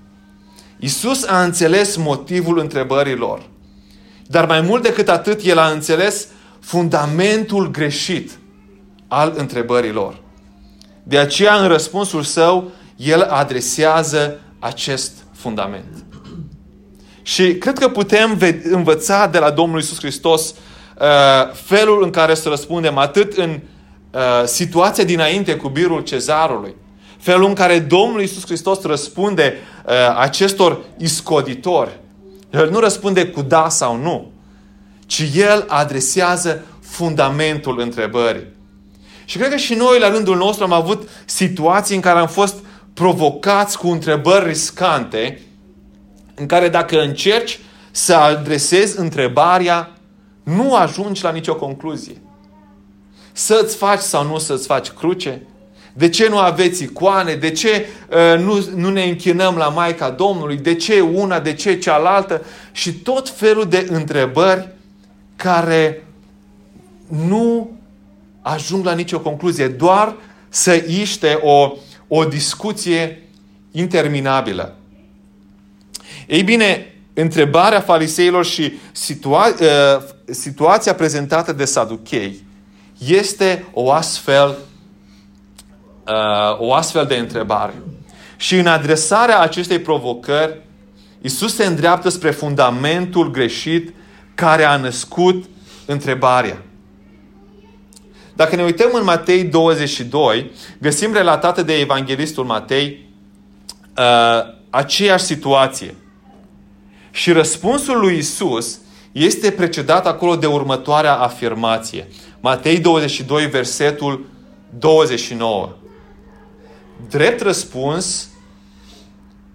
Isus 0.79 1.23
a 1.23 1.43
înțeles 1.43 1.95
motivul 1.95 2.59
întrebărilor. 2.59 3.41
Dar 4.27 4.45
mai 4.45 4.61
mult 4.61 4.83
decât 4.83 5.09
atât, 5.09 5.41
El 5.43 5.57
a 5.57 5.69
înțeles 5.69 6.27
fundamentul 6.59 7.71
greșit 7.71 8.31
al 9.07 9.33
întrebărilor. 9.37 10.21
De 11.03 11.17
aceea, 11.17 11.55
în 11.55 11.67
răspunsul 11.67 12.23
său, 12.23 12.71
el 12.95 13.21
adresează 13.21 14.39
acest 14.59 15.11
fundament. 15.33 16.05
Și 17.21 17.55
cred 17.55 17.79
că 17.79 17.89
putem 17.89 18.39
învăța 18.63 19.27
de 19.27 19.39
la 19.39 19.49
Domnul 19.49 19.79
Isus 19.79 19.97
Hristos 19.97 20.49
uh, 20.49 21.53
felul 21.53 22.03
în 22.03 22.09
care 22.09 22.33
să 22.33 22.49
răspundem 22.49 22.97
atât 22.97 23.37
în 23.37 23.49
uh, 24.11 24.21
situația 24.45 25.03
dinainte 25.03 25.55
cu 25.55 25.69
birul 25.69 26.01
cezarului, 26.01 26.75
felul 27.17 27.47
în 27.47 27.53
care 27.53 27.79
Domnul 27.79 28.21
Isus 28.21 28.45
Hristos 28.45 28.81
răspunde 28.81 29.53
uh, 29.85 29.93
acestor 30.17 30.79
iscoditori. 30.97 31.99
El 32.49 32.69
nu 32.69 32.79
răspunde 32.79 33.27
cu 33.27 33.41
da 33.41 33.69
sau 33.69 33.97
nu, 33.97 34.31
ci 35.05 35.23
El 35.35 35.65
adresează 35.67 36.63
fundamentul 36.79 37.79
întrebării. 37.79 38.55
Și 39.25 39.37
cred 39.37 39.49
că 39.49 39.57
și 39.57 39.73
noi, 39.73 39.99
la 39.99 40.09
rândul 40.09 40.37
nostru, 40.37 40.63
am 40.63 40.71
avut 40.71 41.09
situații 41.25 41.95
în 41.95 42.01
care 42.01 42.19
am 42.19 42.27
fost 42.27 42.55
provocați 42.93 43.77
cu 43.77 43.87
întrebări 43.87 44.47
riscante, 44.47 45.41
în 46.35 46.45
care 46.45 46.69
dacă 46.69 47.01
încerci 47.01 47.59
să 47.91 48.15
adresezi 48.15 48.99
întrebarea, 48.99 49.91
nu 50.43 50.75
ajungi 50.75 51.23
la 51.23 51.31
nicio 51.31 51.55
concluzie. 51.55 52.21
Să-ți 53.31 53.75
faci 53.75 53.99
sau 53.99 54.25
nu 54.25 54.37
să-ți 54.37 54.65
faci 54.65 54.89
cruce? 54.89 55.41
De 55.97 56.09
ce 56.09 56.27
nu 56.27 56.37
aveți 56.37 56.83
icoane? 56.83 57.35
De 57.35 57.51
ce 57.51 57.85
uh, 58.09 58.39
nu, 58.39 58.65
nu 58.75 58.89
ne 58.89 59.03
închinăm 59.03 59.55
la 59.55 59.67
Maica 59.67 60.09
Domnului? 60.09 60.57
De 60.57 60.75
ce 60.75 60.99
una? 60.99 61.39
De 61.39 61.53
ce 61.53 61.77
cealaltă? 61.77 62.45
Și 62.71 62.93
tot 62.93 63.29
felul 63.29 63.65
de 63.65 63.87
întrebări 63.89 64.69
care 65.35 66.03
nu 67.07 67.71
ajung 68.41 68.85
la 68.85 68.93
nicio 68.93 69.19
concluzie, 69.19 69.67
doar 69.67 70.15
să 70.49 70.83
iște 70.87 71.39
o, 71.41 71.71
o 72.07 72.25
discuție 72.25 73.21
interminabilă. 73.71 74.75
Ei 76.27 76.43
bine, 76.43 76.93
întrebarea 77.13 77.81
fariseilor 77.81 78.45
și 78.45 78.73
situa- 78.91 79.55
uh, 79.61 80.03
situația 80.25 80.93
prezentată 80.95 81.53
de 81.53 81.65
saduchei 81.65 82.45
este 82.97 83.65
o 83.73 83.91
astfel, 83.91 84.57
uh, 86.07 86.59
o 86.59 86.73
astfel 86.73 87.05
de 87.05 87.15
întrebare. 87.15 87.73
Și 88.37 88.55
în 88.55 88.67
adresarea 88.67 89.39
acestei 89.39 89.79
provocări, 89.79 90.61
Isus 91.21 91.55
se 91.55 91.65
îndreaptă 91.65 92.09
spre 92.09 92.31
fundamentul 92.31 93.31
greșit 93.31 93.93
care 94.35 94.63
a 94.63 94.77
născut 94.77 95.45
întrebarea. 95.85 96.61
Dacă 98.35 98.55
ne 98.55 98.63
uităm 98.63 98.89
în 98.93 99.03
Matei 99.03 99.43
22, 99.43 100.51
găsim 100.79 101.13
relatată 101.13 101.61
de 101.61 101.73
evanghelistul 101.73 102.43
Matei 102.43 103.09
uh, 103.97 104.55
aceeași 104.69 105.23
situație. 105.23 105.95
Și 107.11 107.31
răspunsul 107.31 107.99
lui 107.99 108.17
Isus 108.17 108.79
este 109.11 109.51
precedat 109.51 110.05
acolo 110.07 110.35
de 110.35 110.45
următoarea 110.45 111.15
afirmație. 111.15 112.07
Matei 112.39 112.79
22, 112.79 113.45
versetul 113.45 114.25
29. 114.79 115.75
Drept 117.09 117.41
răspuns, 117.41 118.29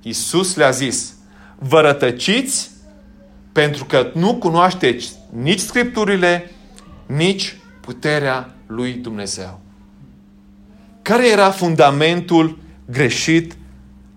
Isus 0.03 0.55
le-a 0.55 0.71
zis, 0.71 1.15
vă 1.59 1.81
rătăciți 1.81 2.71
pentru 3.53 3.85
că 3.85 4.11
nu 4.15 4.35
cunoașteți 4.35 5.13
nici 5.31 5.61
Scripturile, 5.61 6.51
nici 7.07 7.57
puterea 7.81 8.55
lui 8.67 8.93
Dumnezeu. 8.93 9.61
Care 11.03 11.29
era 11.29 11.51
fundamentul 11.51 12.59
greșit 12.91 13.57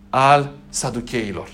al 0.09 0.53
saducheilor? 0.69 1.49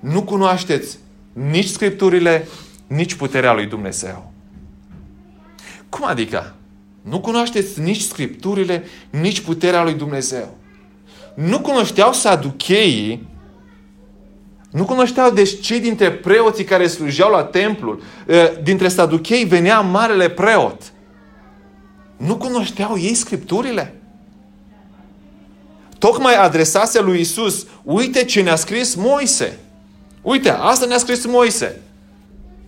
Nu 0.00 0.22
cunoașteți 0.22 0.98
nici 1.32 1.68
Scripturile, 1.68 2.48
nici 2.86 3.14
puterea 3.14 3.52
lui 3.52 3.66
Dumnezeu. 3.66 4.32
Cum 5.88 6.04
adică? 6.06 6.54
Nu 7.02 7.20
cunoașteți 7.20 7.80
nici 7.80 8.00
Scripturile, 8.00 8.84
nici 9.10 9.40
puterea 9.40 9.82
lui 9.82 9.94
Dumnezeu. 9.94 10.56
Nu 11.34 11.60
cunoșteau 11.60 12.12
saducheii 12.12 13.28
nu 14.70 14.84
cunoșteau 14.84 15.30
deci 15.30 15.60
cei 15.60 15.80
dintre 15.80 16.10
preoții 16.10 16.64
care 16.64 16.86
slujeau 16.86 17.30
la 17.30 17.44
templul, 17.44 18.02
dintre 18.62 18.88
saduchei 18.88 19.44
venea 19.44 19.80
marele 19.80 20.28
preot. 20.28 20.82
Nu 22.16 22.36
cunoșteau 22.36 22.98
ei 22.98 23.14
scripturile? 23.14 23.94
Tocmai 25.98 26.34
adresase 26.34 27.00
lui 27.00 27.20
Isus, 27.20 27.66
uite 27.82 28.24
ce 28.24 28.42
ne-a 28.42 28.56
scris 28.56 28.94
Moise. 28.94 29.58
Uite, 30.22 30.50
asta 30.50 30.86
ne-a 30.86 30.98
scris 30.98 31.26
Moise. 31.26 31.80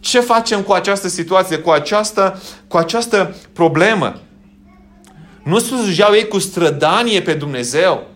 Ce 0.03 0.21
facem 0.21 0.62
cu 0.62 0.73
această 0.73 1.09
situație, 1.09 1.59
cu 1.59 1.71
această, 1.71 2.43
cu 2.69 2.77
această 2.77 3.37
problemă? 3.53 4.21
Nu 5.45 5.59
slujeau 5.59 6.15
ei 6.15 6.29
cu 6.29 6.38
strădanie 6.38 7.23
pe 7.23 7.35
Dumnezeu. 7.35 8.07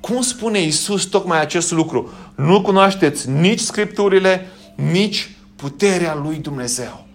Cum 0.00 0.20
spune 0.20 0.62
Isus 0.62 1.04
tocmai 1.04 1.40
acest 1.40 1.70
lucru? 1.70 2.10
Nu 2.34 2.62
cunoașteți 2.62 3.30
nici 3.30 3.60
Scripturile, 3.60 4.46
nici 4.74 5.36
puterea 5.56 6.14
lui 6.14 6.36
Dumnezeu. 6.36 7.06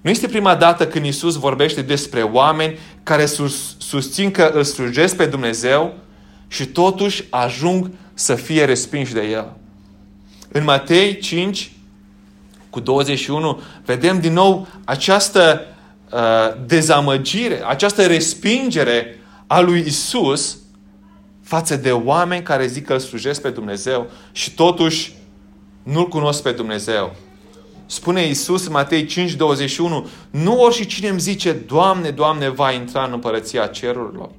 Nu 0.00 0.10
este 0.10 0.26
prima 0.26 0.54
dată 0.54 0.86
când 0.86 1.04
Isus 1.04 1.34
vorbește 1.34 1.82
despre 1.82 2.22
oameni 2.22 2.78
care 3.02 3.26
sus, 3.26 3.76
susțin 3.78 4.30
că 4.30 4.50
îl 4.54 4.64
slujesc 4.64 5.16
pe 5.16 5.26
Dumnezeu 5.26 5.94
și 6.46 6.66
totuși 6.66 7.24
ajung 7.30 7.90
să 8.14 8.34
fie 8.34 8.64
respinși 8.64 9.12
de 9.12 9.22
El. 9.22 9.56
În 10.52 10.64
Matei 10.64 11.18
5, 11.18 11.72
cu 12.70 12.80
21, 12.80 13.60
vedem 13.84 14.20
din 14.20 14.32
nou 14.32 14.66
această 14.84 15.60
uh, 16.12 16.18
dezamăgire, 16.66 17.66
această 17.66 18.06
respingere 18.06 19.20
a 19.46 19.60
lui 19.60 19.84
Isus 19.86 20.58
față 21.42 21.76
de 21.76 21.92
oameni 21.92 22.42
care 22.42 22.66
zic 22.66 22.86
că 22.86 22.92
îl 22.92 22.98
slujesc 22.98 23.40
pe 23.40 23.50
Dumnezeu 23.50 24.10
și 24.32 24.54
totuși 24.54 25.12
nu-L 25.82 26.08
cunosc 26.08 26.42
pe 26.42 26.52
Dumnezeu. 26.52 27.14
Spune 27.86 28.26
Iisus 28.26 28.66
în 28.66 28.72
Matei 28.72 29.04
5, 29.04 29.32
21, 29.32 30.08
nu 30.30 30.60
orice 30.60 30.84
cine 30.84 31.08
îmi 31.08 31.20
zice, 31.20 31.52
Doamne, 31.52 32.10
Doamne, 32.10 32.48
va 32.48 32.72
intra 32.72 33.04
în 33.04 33.12
împărăția 33.12 33.66
cerurilor, 33.66 34.30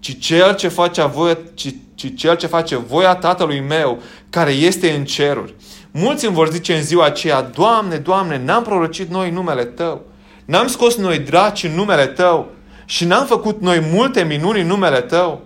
ci 0.00 0.18
cel 0.18 0.54
ce 0.54 0.68
face 0.68 1.02
voia, 1.02 1.38
ci, 1.54 1.74
ci 1.94 2.14
cel 2.14 2.36
ce 2.36 2.46
face 2.46 2.76
voia 2.76 3.14
Tatălui 3.14 3.60
meu, 3.60 4.02
care 4.30 4.50
este 4.50 4.90
în 4.90 5.04
ceruri. 5.04 5.54
Mulți 5.90 6.26
îmi 6.26 6.34
vor 6.34 6.50
zice 6.50 6.74
în 6.74 6.82
ziua 6.82 7.04
aceea, 7.04 7.42
Doamne, 7.42 7.96
Doamne, 7.96 8.42
n-am 8.44 8.62
prorocit 8.62 9.10
noi 9.10 9.30
numele 9.30 9.64
Tău, 9.64 10.04
N-am 10.50 10.66
scos 10.66 10.96
noi 10.96 11.18
draci 11.18 11.62
în 11.62 11.74
numele 11.74 12.06
Tău 12.06 12.50
și 12.84 13.04
n-am 13.04 13.26
făcut 13.26 13.60
noi 13.60 13.80
multe 13.92 14.22
minuni 14.22 14.60
în 14.60 14.66
numele 14.66 15.00
Tău? 15.00 15.40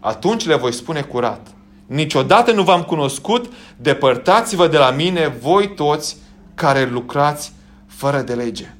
Atunci 0.00 0.46
le 0.46 0.56
voi 0.56 0.72
spune 0.72 1.00
curat. 1.00 1.46
Niciodată 1.86 2.52
nu 2.52 2.62
v-am 2.62 2.82
cunoscut, 2.82 3.52
depărtați-vă 3.76 4.66
de 4.66 4.76
la 4.76 4.90
mine, 4.90 5.36
voi 5.40 5.74
toți 5.74 6.16
care 6.54 6.88
lucrați 6.90 7.52
fără 7.86 8.20
de 8.20 8.34
lege. 8.34 8.74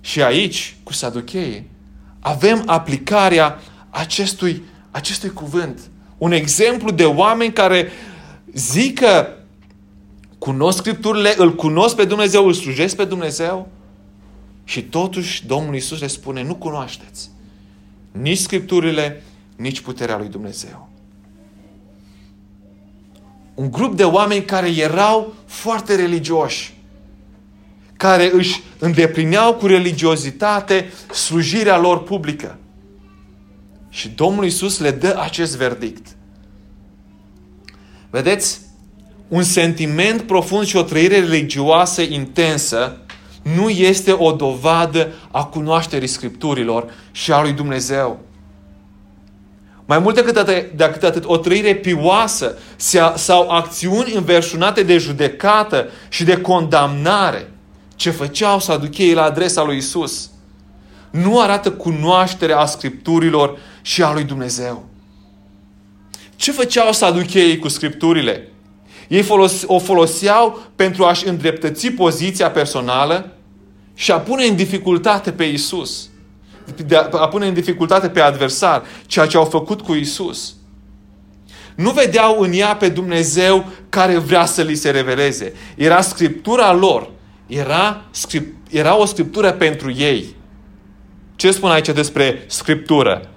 Și 0.00 0.22
aici, 0.22 0.76
cu 0.82 0.92
saducheii, 0.92 1.70
avem 2.24 2.62
aplicarea 2.66 3.60
acestui, 3.90 4.62
acestui 4.90 5.30
cuvânt. 5.30 5.80
Un 6.18 6.32
exemplu 6.32 6.90
de 6.90 7.04
oameni 7.04 7.52
care 7.52 7.88
zic 8.52 8.98
că 8.98 9.28
cunosc 10.38 10.78
Scripturile, 10.78 11.34
îl 11.36 11.54
cunosc 11.54 11.96
pe 11.96 12.04
Dumnezeu, 12.04 12.46
îl 12.46 12.52
slujesc 12.52 12.96
pe 12.96 13.04
Dumnezeu 13.04 13.68
și 14.64 14.82
totuși 14.82 15.46
Domnul 15.46 15.74
Isus 15.74 16.00
le 16.00 16.06
spune, 16.06 16.42
nu 16.42 16.54
cunoașteți 16.54 17.30
nici 18.20 18.38
Scripturile, 18.38 19.22
nici 19.56 19.80
puterea 19.80 20.18
lui 20.18 20.28
Dumnezeu. 20.28 20.88
Un 23.54 23.70
grup 23.70 23.96
de 23.96 24.04
oameni 24.04 24.44
care 24.44 24.68
erau 24.68 25.34
foarte 25.44 25.94
religioși, 25.94 26.73
care 28.04 28.30
își 28.32 28.62
îndeplineau 28.78 29.54
cu 29.54 29.66
religiozitate 29.66 30.92
slujirea 31.12 31.78
lor 31.78 32.02
publică. 32.02 32.58
Și 33.88 34.08
Domnul 34.08 34.44
Isus 34.44 34.78
le 34.78 34.90
dă 34.90 35.16
acest 35.20 35.56
verdict. 35.56 36.06
Vedeți? 38.10 38.60
Un 39.28 39.42
sentiment 39.42 40.22
profund 40.22 40.66
și 40.66 40.76
o 40.76 40.82
trăire 40.82 41.18
religioasă 41.18 42.02
intensă 42.02 42.96
nu 43.42 43.68
este 43.68 44.12
o 44.12 44.32
dovadă 44.32 45.12
a 45.30 45.44
cunoașterii 45.44 46.08
Scripturilor 46.08 46.92
și 47.12 47.32
a 47.32 47.42
lui 47.42 47.52
Dumnezeu. 47.52 48.18
Mai 49.84 49.98
mult 49.98 50.14
decât 50.14 50.36
atât, 50.36 50.70
decât 50.70 51.02
atât 51.02 51.24
o 51.26 51.36
trăire 51.36 51.74
pioasă 51.74 52.58
sau 53.14 53.50
acțiuni 53.50 54.12
înverșunate 54.14 54.82
de 54.82 54.98
judecată 54.98 55.88
și 56.08 56.24
de 56.24 56.40
condamnare 56.40 57.48
ce 57.96 58.10
făceau 58.10 58.60
saducheii 58.60 59.14
la 59.14 59.22
adresa 59.22 59.62
lui 59.62 59.76
Isus 59.76 60.28
nu 61.14 61.40
arată 61.40 61.70
cunoașterea 61.70 62.58
a 62.58 62.66
Scripturilor 62.66 63.58
și 63.82 64.02
a 64.02 64.12
lui 64.12 64.24
Dumnezeu. 64.24 64.84
Ce 66.36 66.52
făceau 66.52 66.92
saducheii 66.92 67.58
cu 67.58 67.68
Scripturile? 67.68 68.48
Ei 69.08 69.22
folos- 69.22 69.64
o 69.66 69.78
foloseau 69.78 70.62
pentru 70.76 71.04
a-și 71.04 71.28
îndreptăți 71.28 71.88
poziția 71.88 72.50
personală 72.50 73.32
și 73.94 74.12
a 74.12 74.18
pune 74.18 74.44
în 74.44 74.56
dificultate 74.56 75.32
pe 75.32 75.44
Isus. 75.44 76.08
De 76.86 76.96
a, 76.96 77.08
a 77.10 77.28
pune 77.28 77.46
în 77.46 77.54
dificultate 77.54 78.08
pe 78.08 78.20
adversar, 78.20 78.82
ceea 79.06 79.26
ce 79.26 79.36
au 79.36 79.44
făcut 79.44 79.80
cu 79.80 79.94
Isus. 79.94 80.54
Nu 81.74 81.90
vedeau 81.90 82.40
în 82.40 82.52
ea 82.52 82.76
pe 82.76 82.88
Dumnezeu 82.88 83.64
care 83.88 84.18
vrea 84.18 84.44
să 84.44 84.62
li 84.62 84.74
se 84.74 84.90
reveleze. 84.90 85.52
Era 85.76 86.00
scriptura 86.00 86.72
lor. 86.72 87.10
Era, 87.46 88.04
script, 88.10 88.72
era 88.72 88.98
o 88.98 89.04
scriptură 89.04 89.52
pentru 89.52 89.92
ei. 89.92 90.36
Ce 91.36 91.50
spun 91.50 91.70
aici 91.70 91.88
despre 91.88 92.44
scriptură? 92.46 93.28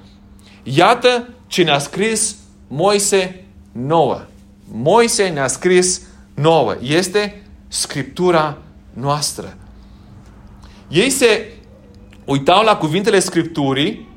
Iată 0.64 1.30
ce 1.48 1.64
ne-a 1.64 1.80
scris 1.80 2.36
Moise 2.68 3.46
nouă. 3.72 4.22
Moise 4.72 5.28
ne-a 5.28 5.48
scris 5.48 6.02
nouă. 6.34 6.76
Este 6.82 7.42
scriptura 7.68 8.58
noastră. 8.94 9.58
Ei 10.88 11.10
se 11.10 11.52
uitau 12.26 12.64
la 12.64 12.76
cuvintele 12.76 13.20
Scripturii 13.20 14.08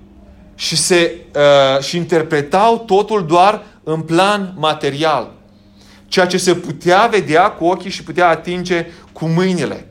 și, 0.54 0.76
se, 0.76 1.16
uh, 1.34 1.82
și 1.82 1.96
interpretau 1.96 2.78
totul 2.78 3.26
doar 3.26 3.62
în 3.84 4.00
plan 4.00 4.54
material. 4.56 5.32
Ceea 6.08 6.26
ce 6.26 6.36
se 6.36 6.54
putea 6.54 7.06
vedea 7.06 7.50
cu 7.50 7.64
ochii 7.64 7.90
și 7.90 8.02
putea 8.02 8.28
atinge 8.28 8.86
cu 9.20 9.26
mâinile. 9.26 9.86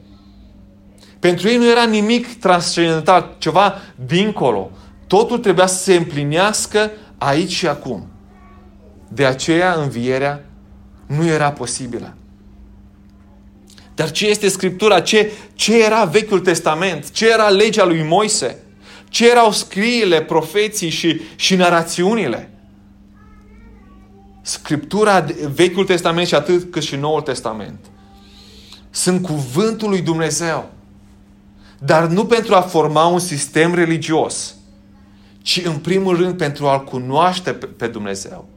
Pentru 1.20 1.48
ei 1.48 1.58
nu 1.58 1.70
era 1.70 1.86
nimic 1.86 2.40
transcendental, 2.40 3.36
ceva 3.38 3.76
dincolo. 4.06 4.72
Totul 5.08 5.38
trebuia 5.38 5.66
să 5.66 5.84
se 5.84 5.96
împlinească 5.96 6.92
aici 7.18 7.52
și 7.52 7.68
acum. 7.68 8.08
De 9.08 9.26
aceea 9.26 9.74
învierea 9.74 10.46
nu 11.08 11.26
era 11.26 11.52
posibilă. 11.52 12.16
Dar 13.96 14.12
ce 14.12 14.28
este 14.28 14.48
Scriptura? 14.48 15.00
Ce, 15.00 15.32
ce 15.54 15.84
era 15.84 16.04
Vechiul 16.04 16.40
Testament? 16.40 17.12
Ce 17.12 17.32
era 17.32 17.50
legea 17.50 17.86
lui 17.86 18.04
Moise? 18.04 18.58
Ce 19.10 19.30
erau 19.30 19.52
scriile, 19.52 20.22
profeții 20.22 20.90
și, 20.90 21.22
și 21.36 21.56
narațiunile? 21.56 22.50
Scriptura, 24.42 25.26
Vechiul 25.54 25.86
Testament 25.86 26.28
și 26.28 26.36
atât 26.36 26.72
cât 26.72 26.84
și 26.84 26.96
Noul 26.96 27.22
Testament 27.22 27.80
sunt 28.90 29.22
cuvântul 29.22 29.90
lui 29.90 30.02
Dumnezeu. 30.02 30.70
Dar 31.80 32.08
nu 32.08 32.26
pentru 32.26 32.56
a 32.56 32.62
forma 32.62 33.06
un 33.06 33.20
sistem 33.20 33.76
religios, 33.76 34.56
ci 35.42 35.62
în 35.66 35.78
primul 35.78 36.16
rând 36.16 36.38
pentru 36.38 36.68
a-L 36.68 36.84
cunoaște 36.84 37.54
pe 37.54 37.88
Dumnezeu 37.88 38.48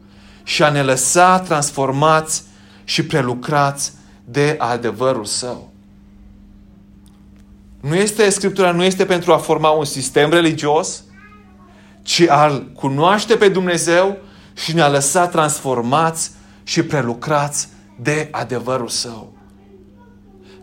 și 0.43 0.63
a 0.63 0.71
ne 0.71 0.83
lăsa 0.83 1.41
transformați 1.41 2.43
și 2.85 3.05
prelucrați 3.05 3.93
de 4.25 4.55
adevărul 4.59 5.25
său. 5.25 5.71
Nu 7.81 7.95
este 7.95 8.31
Scriptura, 8.31 8.73
nu 8.73 8.83
este 8.83 9.05
pentru 9.05 9.33
a 9.33 9.37
forma 9.37 9.71
un 9.71 9.85
sistem 9.85 10.31
religios, 10.31 11.05
ci 12.03 12.21
a 12.21 12.67
cunoaște 12.75 13.37
pe 13.37 13.49
Dumnezeu 13.49 14.19
și 14.55 14.75
ne-a 14.75 14.89
lăsat 14.89 15.31
transformați 15.31 16.31
și 16.63 16.83
prelucrați 16.83 17.69
de 18.01 18.29
adevărul 18.31 18.89
său. 18.89 19.33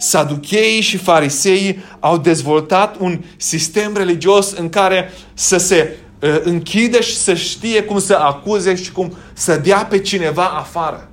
Saducheii 0.01 0.81
și 0.81 0.97
fariseii 0.97 1.83
au 1.99 2.17
dezvoltat 2.17 2.95
un 2.99 3.23
sistem 3.37 3.95
religios 3.95 4.51
în 4.51 4.69
care 4.69 5.11
să 5.33 5.57
se 5.57 5.97
uh, 6.21 6.39
închide 6.43 7.01
și 7.01 7.15
să 7.15 7.33
știe 7.33 7.83
cum 7.83 7.99
să 7.99 8.15
acuze 8.15 8.75
și 8.75 8.91
cum 8.91 9.17
să 9.33 9.57
dea 9.57 9.85
pe 9.85 9.99
cineva 9.99 10.45
afară 10.45 11.09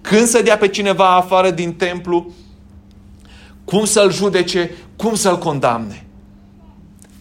când 0.00 0.26
să 0.26 0.42
dea 0.42 0.58
pe 0.58 0.68
cineva 0.68 1.16
afară 1.16 1.50
din 1.50 1.74
templu, 1.74 2.32
cum 3.64 3.84
să-l 3.84 4.12
judece, 4.12 4.70
cum 4.96 5.14
să-l 5.14 5.38
condamne. 5.38 6.06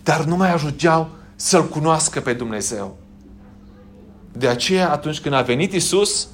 Dar 0.04 0.24
nu 0.24 0.36
mai 0.36 0.54
ajungeau 0.54 1.10
să-L 1.36 1.68
cunoască 1.68 2.20
pe 2.20 2.34
Dumnezeu. 2.34 2.98
De 4.32 4.48
aceea, 4.48 4.92
atunci 4.92 5.20
când 5.20 5.34
a 5.34 5.42
venit 5.42 5.74
Isus, 5.74 6.28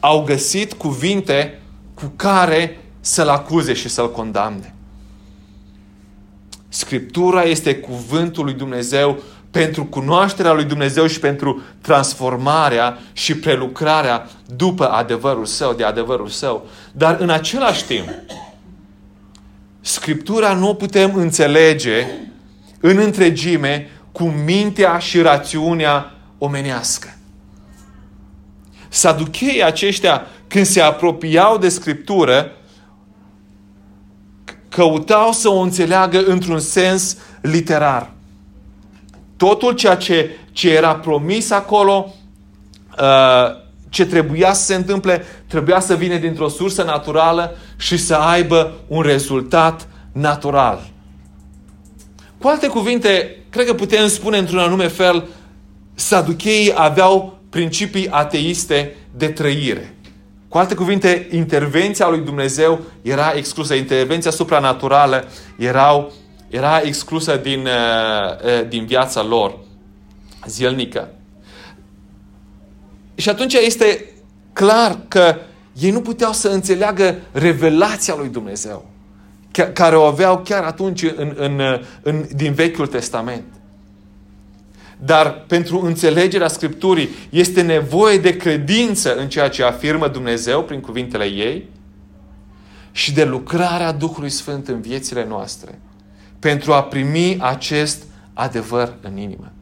au 0.00 0.24
găsit 0.24 0.72
cuvinte 0.72 1.60
cu 1.94 2.12
care 2.16 2.80
să-L 3.00 3.28
acuze 3.28 3.72
și 3.72 3.88
să-L 3.88 4.12
condamne. 4.12 4.74
Scriptura 6.68 7.42
este 7.42 7.76
cuvântul 7.76 8.44
lui 8.44 8.54
Dumnezeu 8.54 9.22
pentru 9.50 9.84
cunoașterea 9.84 10.52
lui 10.52 10.64
Dumnezeu 10.64 11.06
și 11.06 11.18
pentru 11.18 11.62
transformarea 11.80 12.98
și 13.12 13.36
prelucrarea 13.36 14.28
după 14.56 14.88
adevărul 14.88 15.44
său, 15.44 15.72
de 15.72 15.84
adevărul 15.84 16.28
său. 16.28 16.66
Dar 16.92 17.16
în 17.20 17.30
același 17.30 17.84
timp, 17.84 18.08
Scriptura 19.80 20.54
nu 20.54 20.68
o 20.68 20.74
putem 20.74 21.14
înțelege 21.14 22.06
în 22.80 22.98
întregime 22.98 23.90
cu 24.12 24.24
mintea 24.24 24.98
și 24.98 25.20
rațiunea 25.20 26.14
omenească. 26.38 27.14
Saducheii 28.88 29.64
aceștia, 29.64 30.26
când 30.48 30.66
se 30.66 30.80
apropiau 30.80 31.58
de 31.58 31.68
Scriptură, 31.68 32.52
căutau 34.70 35.32
să 35.32 35.48
o 35.48 35.58
înțeleagă 35.58 36.24
într-un 36.24 36.58
sens 36.58 37.16
literar 37.40 38.10
totul 39.40 39.72
ceea 39.72 39.96
ce, 39.96 40.30
ce 40.52 40.74
era 40.74 40.94
promis 40.94 41.50
acolo, 41.50 42.14
uh, 43.00 43.58
ce 43.88 44.06
trebuia 44.06 44.52
să 44.52 44.64
se 44.64 44.74
întâmple, 44.74 45.24
trebuia 45.46 45.80
să 45.80 45.94
vină 45.94 46.16
dintr-o 46.16 46.48
sursă 46.48 46.82
naturală 46.82 47.56
și 47.76 47.96
să 47.96 48.14
aibă 48.14 48.72
un 48.86 49.02
rezultat 49.02 49.88
natural. 50.12 50.90
Cu 52.38 52.48
alte 52.48 52.66
cuvinte, 52.66 53.36
cred 53.50 53.66
că 53.66 53.74
putem 53.74 54.08
spune 54.08 54.38
într-un 54.38 54.58
anume 54.58 54.88
fel, 54.88 55.28
saducheii 55.94 56.72
aveau 56.74 57.38
principii 57.50 58.08
ateiste 58.08 58.96
de 59.16 59.26
trăire. 59.26 59.94
Cu 60.50 60.58
alte 60.58 60.74
cuvinte, 60.74 61.28
intervenția 61.30 62.08
lui 62.08 62.20
Dumnezeu 62.20 62.80
era 63.02 63.32
exclusă, 63.32 63.74
intervenția 63.74 64.30
supranaturală 64.30 65.24
erau 65.56 66.12
era 66.48 66.80
exclusă 66.80 67.36
din, 67.36 67.60
uh, 67.60 68.60
uh, 68.60 68.68
din 68.68 68.86
viața 68.86 69.22
lor 69.22 69.58
zilnică. 70.46 71.08
Și 73.14 73.28
atunci 73.28 73.54
este 73.54 74.04
clar 74.52 74.98
că 75.08 75.36
ei 75.72 75.90
nu 75.90 76.00
puteau 76.00 76.32
să 76.32 76.48
înțeleagă 76.48 77.18
revelația 77.32 78.14
lui 78.14 78.28
Dumnezeu. 78.28 78.88
care 79.72 79.96
o 79.96 80.04
aveau 80.04 80.38
chiar 80.38 80.64
atunci 80.64 81.02
în, 81.02 81.34
în, 81.36 81.60
în, 82.02 82.24
din 82.34 82.52
Vechiul 82.52 82.86
Testament. 82.86 83.44
Dar 85.04 85.44
pentru 85.46 85.80
înțelegerea 85.80 86.48
Scripturii 86.48 87.08
este 87.30 87.62
nevoie 87.62 88.18
de 88.18 88.36
credință 88.36 89.16
în 89.16 89.28
ceea 89.28 89.48
ce 89.48 89.62
afirmă 89.62 90.08
Dumnezeu 90.08 90.62
prin 90.64 90.80
cuvintele 90.80 91.24
ei 91.24 91.68
și 92.92 93.12
de 93.12 93.24
lucrarea 93.24 93.92
Duhului 93.92 94.30
Sfânt 94.30 94.68
în 94.68 94.80
viețile 94.80 95.26
noastre 95.26 95.80
pentru 96.38 96.72
a 96.72 96.82
primi 96.82 97.36
acest 97.40 98.02
adevăr 98.34 98.94
în 99.00 99.16
inimă. 99.16 99.52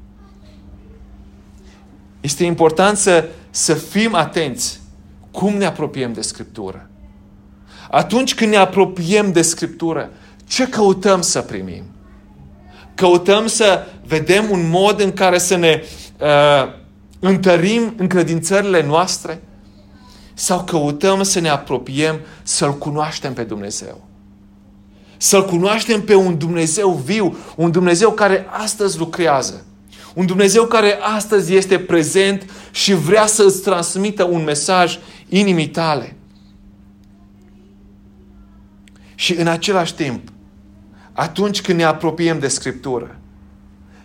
Este 2.20 2.44
important 2.44 2.96
să, 2.96 3.28
să 3.50 3.74
fim 3.74 4.14
atenți 4.14 4.80
cum 5.30 5.54
ne 5.54 5.64
apropiem 5.64 6.12
de 6.12 6.20
Scriptură. 6.20 6.90
Atunci 7.90 8.34
când 8.34 8.50
ne 8.50 8.56
apropiem 8.56 9.32
de 9.32 9.42
Scriptură, 9.42 10.10
ce 10.46 10.68
căutăm 10.68 11.20
să 11.20 11.40
primim? 11.40 11.82
Căutăm 12.98 13.46
să 13.46 13.86
vedem 14.06 14.50
un 14.50 14.68
mod 14.70 15.00
în 15.00 15.12
care 15.12 15.38
să 15.38 15.56
ne 15.56 15.82
uh, 16.20 16.72
întărim 17.18 17.94
încredințările 17.96 18.82
noastre? 18.82 19.42
Sau 20.34 20.64
căutăm 20.64 21.22
să 21.22 21.40
ne 21.40 21.48
apropiem 21.48 22.20
să-L 22.42 22.78
cunoaștem 22.78 23.32
pe 23.32 23.42
Dumnezeu? 23.42 24.04
Să-L 25.16 25.44
cunoaștem 25.44 26.02
pe 26.02 26.14
un 26.14 26.38
Dumnezeu 26.38 26.90
viu, 26.90 27.36
un 27.56 27.70
Dumnezeu 27.70 28.10
care 28.10 28.46
astăzi 28.50 28.98
lucrează, 28.98 29.64
un 30.14 30.26
Dumnezeu 30.26 30.64
care 30.64 30.98
astăzi 31.16 31.54
este 31.54 31.78
prezent 31.78 32.50
și 32.70 32.94
vrea 32.94 33.26
să 33.26 33.42
îți 33.42 33.62
transmită 33.62 34.24
un 34.24 34.44
mesaj 34.44 34.98
inimii 35.28 35.68
tale. 35.68 36.16
Și 39.14 39.34
în 39.34 39.46
același 39.46 39.94
timp, 39.94 40.28
atunci 41.18 41.60
când 41.60 41.78
ne 41.78 41.84
apropiem 41.84 42.38
de 42.38 42.48
Scriptură, 42.48 43.18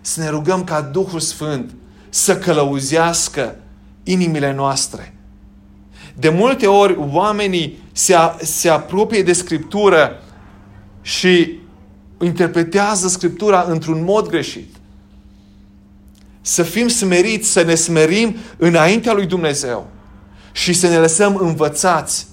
să 0.01 0.21
ne 0.21 0.29
rugăm 0.29 0.63
ca 0.63 0.81
Duhul 0.81 1.19
Sfânt 1.19 1.73
să 2.09 2.37
călăuzească 2.37 3.55
inimile 4.03 4.53
noastre. 4.53 5.13
De 6.15 6.29
multe 6.29 6.67
ori 6.67 6.97
oamenii 6.99 7.83
se, 7.91 8.15
se 8.41 8.69
apropie 8.69 9.23
de 9.23 9.33
Scriptură 9.33 10.23
și 11.01 11.59
interpretează 12.21 13.07
Scriptura 13.07 13.65
într-un 13.67 14.03
mod 14.03 14.29
greșit. 14.29 14.75
Să 16.41 16.63
fim 16.63 16.87
smeriți, 16.87 17.51
să 17.51 17.63
ne 17.63 17.75
smerim 17.75 18.35
înaintea 18.57 19.13
lui 19.13 19.25
Dumnezeu 19.25 19.87
și 20.51 20.73
să 20.73 20.87
ne 20.87 20.97
lăsăm 20.97 21.35
învățați 21.35 22.27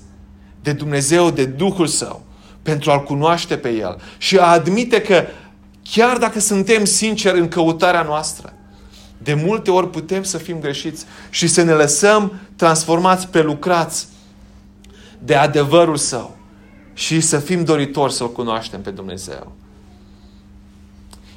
de 0.62 0.72
Dumnezeu, 0.72 1.30
de 1.30 1.44
Duhul 1.44 1.86
Său, 1.86 2.28
pentru 2.62 2.90
a-L 2.90 3.02
cunoaște 3.02 3.56
pe 3.56 3.68
El 3.68 4.00
și 4.18 4.38
a 4.38 4.46
admite 4.46 5.00
că 5.00 5.24
chiar 5.82 6.18
dacă 6.18 6.40
suntem 6.40 6.84
sinceri 6.84 7.38
în 7.38 7.48
căutarea 7.48 8.02
noastră, 8.02 8.52
de 9.18 9.34
multe 9.34 9.70
ori 9.70 9.90
putem 9.90 10.22
să 10.22 10.38
fim 10.38 10.60
greșiți 10.60 11.04
și 11.30 11.46
să 11.46 11.62
ne 11.62 11.72
lăsăm 11.72 12.32
transformați, 12.56 13.28
prelucrați 13.28 14.08
de 15.18 15.34
adevărul 15.34 15.96
Său 15.96 16.36
și 16.94 17.20
să 17.20 17.38
fim 17.38 17.64
doritori 17.64 18.12
să-L 18.12 18.32
cunoaștem 18.32 18.80
pe 18.80 18.90
Dumnezeu. 18.90 19.52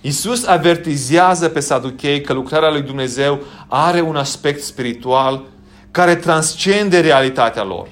Isus 0.02 0.46
avertizează 0.46 1.50
pe 1.50 1.60
saduchei 1.60 2.22
că 2.22 2.34
lucrarea 2.34 2.72
lui 2.72 2.82
Dumnezeu 2.82 3.40
are 3.68 4.02
un 4.02 4.16
aspect 4.16 4.64
spiritual 4.64 5.44
care 5.92 6.16
transcende 6.16 7.00
realitatea 7.00 7.64
lor. 7.64 7.90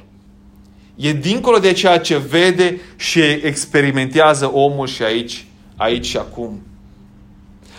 E 0.95 1.13
dincolo 1.13 1.57
de 1.57 1.71
ceea 1.71 1.99
ce 1.99 2.17
vede 2.17 2.79
și 2.95 3.21
experimentează 3.21 4.51
omul 4.53 4.87
și 4.87 5.03
aici, 5.03 5.45
aici 5.75 6.05
și 6.05 6.17
acum. 6.17 6.61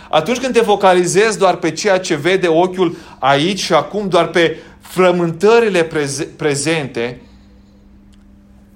Atunci 0.09 0.37
când 0.37 0.53
te 0.53 0.61
focalizezi 0.61 1.37
doar 1.37 1.55
pe 1.55 1.71
ceea 1.71 1.99
ce 1.99 2.15
vede 2.15 2.47
ochiul 2.47 2.97
aici 3.19 3.59
și 3.59 3.73
acum, 3.73 4.09
doar 4.09 4.27
pe 4.27 4.57
frământările 4.79 5.83
preze- 5.83 6.23
prezente, 6.23 7.21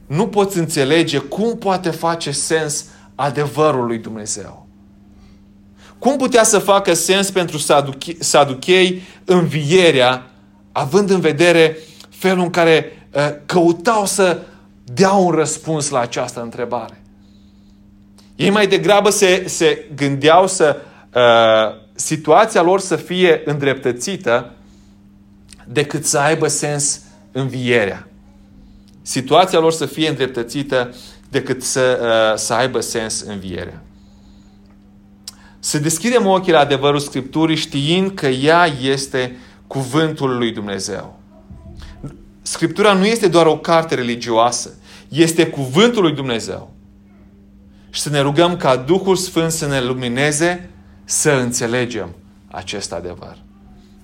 nu 0.07 0.27
poți 0.27 0.57
înțelege 0.57 1.17
cum 1.17 1.57
poate 1.57 1.89
face 1.89 2.31
sens 2.31 2.85
adevărul 3.15 3.85
lui 3.85 3.97
Dumnezeu. 3.97 4.67
Cum 5.99 6.17
putea 6.17 6.43
să 6.43 6.59
facă 6.59 6.93
sens 6.93 7.31
pentru 7.31 7.57
saduchei 8.19 9.01
învierea, 9.25 10.31
având 10.71 11.09
în 11.09 11.19
vedere 11.19 11.77
felul 12.09 12.43
în 12.43 12.49
care 12.49 12.91
uh, 12.91 12.96
căutau 13.45 14.05
să 14.05 14.41
dea 14.83 15.11
un 15.11 15.31
răspuns 15.31 15.89
la 15.89 15.99
această 15.99 16.41
întrebare? 16.41 17.01
Ei 18.35 18.49
mai 18.49 18.67
degrabă 18.67 19.09
se, 19.09 19.43
se 19.47 19.85
gândeau 19.95 20.47
să 20.47 20.77
uh, 21.13 21.81
situația 21.95 22.61
lor 22.61 22.79
să 22.79 22.95
fie 22.95 23.41
îndreptățită 23.45 24.53
decât 25.67 26.05
să 26.05 26.19
aibă 26.19 26.47
sens 26.47 27.01
învierea 27.31 28.07
situația 29.07 29.59
lor 29.59 29.71
să 29.71 29.85
fie 29.85 30.09
îndreptățită 30.09 30.95
decât 31.29 31.63
să, 31.63 31.99
uh, 32.01 32.37
să 32.39 32.53
aibă 32.53 32.79
sens 32.79 33.21
învierea. 33.21 33.83
Să 35.59 35.79
deschidem 35.79 36.25
ochii 36.25 36.51
la 36.51 36.59
adevărul 36.59 36.99
Scripturii 36.99 37.55
știind 37.55 38.11
că 38.11 38.27
ea 38.27 38.65
este 38.81 39.37
cuvântul 39.67 40.37
lui 40.37 40.51
Dumnezeu. 40.51 41.16
Scriptura 42.47 42.93
nu 42.93 43.05
este 43.05 43.27
doar 43.27 43.45
o 43.45 43.57
carte 43.57 43.95
religioasă, 43.95 44.73
este 45.07 45.47
cuvântul 45.47 46.01
lui 46.01 46.13
Dumnezeu. 46.13 46.73
Și 47.89 48.01
să 48.01 48.09
ne 48.09 48.19
rugăm 48.19 48.57
ca 48.57 48.75
Duhul 48.75 49.15
Sfânt 49.15 49.51
să 49.51 49.67
ne 49.67 49.81
lumineze 49.81 50.69
să 51.03 51.31
înțelegem 51.31 52.15
acest 52.47 52.93
adevăr. 52.93 53.37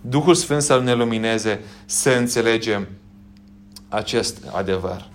Duhul 0.02 0.36
Sfânt 0.36 0.62
să 0.62 0.80
ne 0.80 0.94
lumineze 0.94 1.62
să 1.86 2.10
înțelegem 2.10 2.88
acest 3.90 4.38
adevăr. 4.52 5.08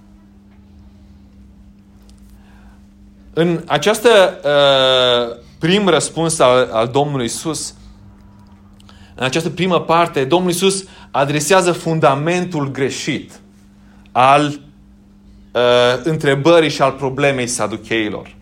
În 3.33 3.62
această 3.66 4.41
uh, 4.45 5.45
prim 5.59 5.89
răspuns 5.89 6.39
al, 6.39 6.68
al 6.72 6.89
Domnului 6.89 7.24
Isus, 7.24 7.74
în 9.19 9.25
această 9.25 9.51
primă 9.51 9.81
parte, 9.81 10.25
Domnul 10.25 10.51
Isus 10.51 10.85
adresează 11.11 11.73
fundamentul 11.73 12.71
greșit 12.71 13.33
al 14.12 14.45
uh, 14.47 15.61
întrebării 16.03 16.71
și 16.71 16.83
al 16.83 16.93
problemei 16.93 17.47
saducheilor. 17.47 18.35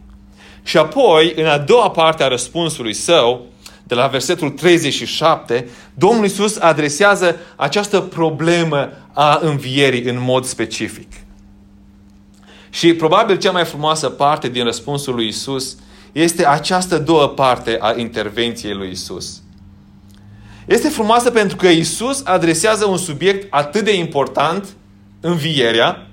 Și 0.63 0.77
apoi, 0.77 1.33
în 1.37 1.47
a 1.47 1.59
doua 1.59 1.91
parte 1.91 2.23
a 2.23 2.29
răspunsului 2.29 2.93
său, 2.93 3.45
de 3.83 3.95
la 3.95 4.07
versetul 4.07 4.51
37, 4.51 5.69
Domnul 5.95 6.25
Isus 6.25 6.59
adresează 6.59 7.37
această 7.57 8.01
problemă 8.01 8.89
a 9.13 9.39
învierii 9.43 10.03
în 10.03 10.21
mod 10.21 10.45
specific. 10.45 11.09
Și 12.71 12.95
probabil 12.95 13.37
cea 13.37 13.51
mai 13.51 13.65
frumoasă 13.65 14.09
parte 14.09 14.49
din 14.49 14.65
răspunsul 14.65 15.15
lui 15.15 15.27
Isus 15.27 15.77
este 16.13 16.47
această 16.47 16.99
două 16.99 17.27
parte 17.27 17.79
a 17.81 17.95
intervenției 17.97 18.75
lui 18.75 18.91
Isus. 18.91 19.41
Este 20.67 20.89
frumoasă 20.89 21.31
pentru 21.31 21.57
că 21.57 21.69
Isus 21.69 22.23
adresează 22.25 22.87
un 22.87 22.97
subiect 22.97 23.47
atât 23.51 23.85
de 23.85 23.97
important, 23.97 24.67
învierea, 25.21 26.07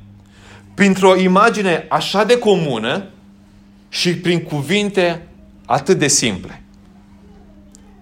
printr-o 0.73 1.15
imagine 1.15 1.85
așa 1.89 2.23
de 2.23 2.37
comună 2.37 3.05
și 3.89 4.15
prin 4.15 4.43
cuvinte 4.43 5.27
atât 5.65 5.97
de 5.97 6.07
simple 6.07 6.63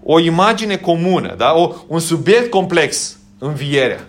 o 0.03 0.19
imagine 0.19 0.77
comună, 0.77 1.35
da? 1.37 1.53
o, 1.53 1.75
un 1.87 1.99
subiect 1.99 2.49
complex, 2.49 3.17
învierea. 3.37 4.07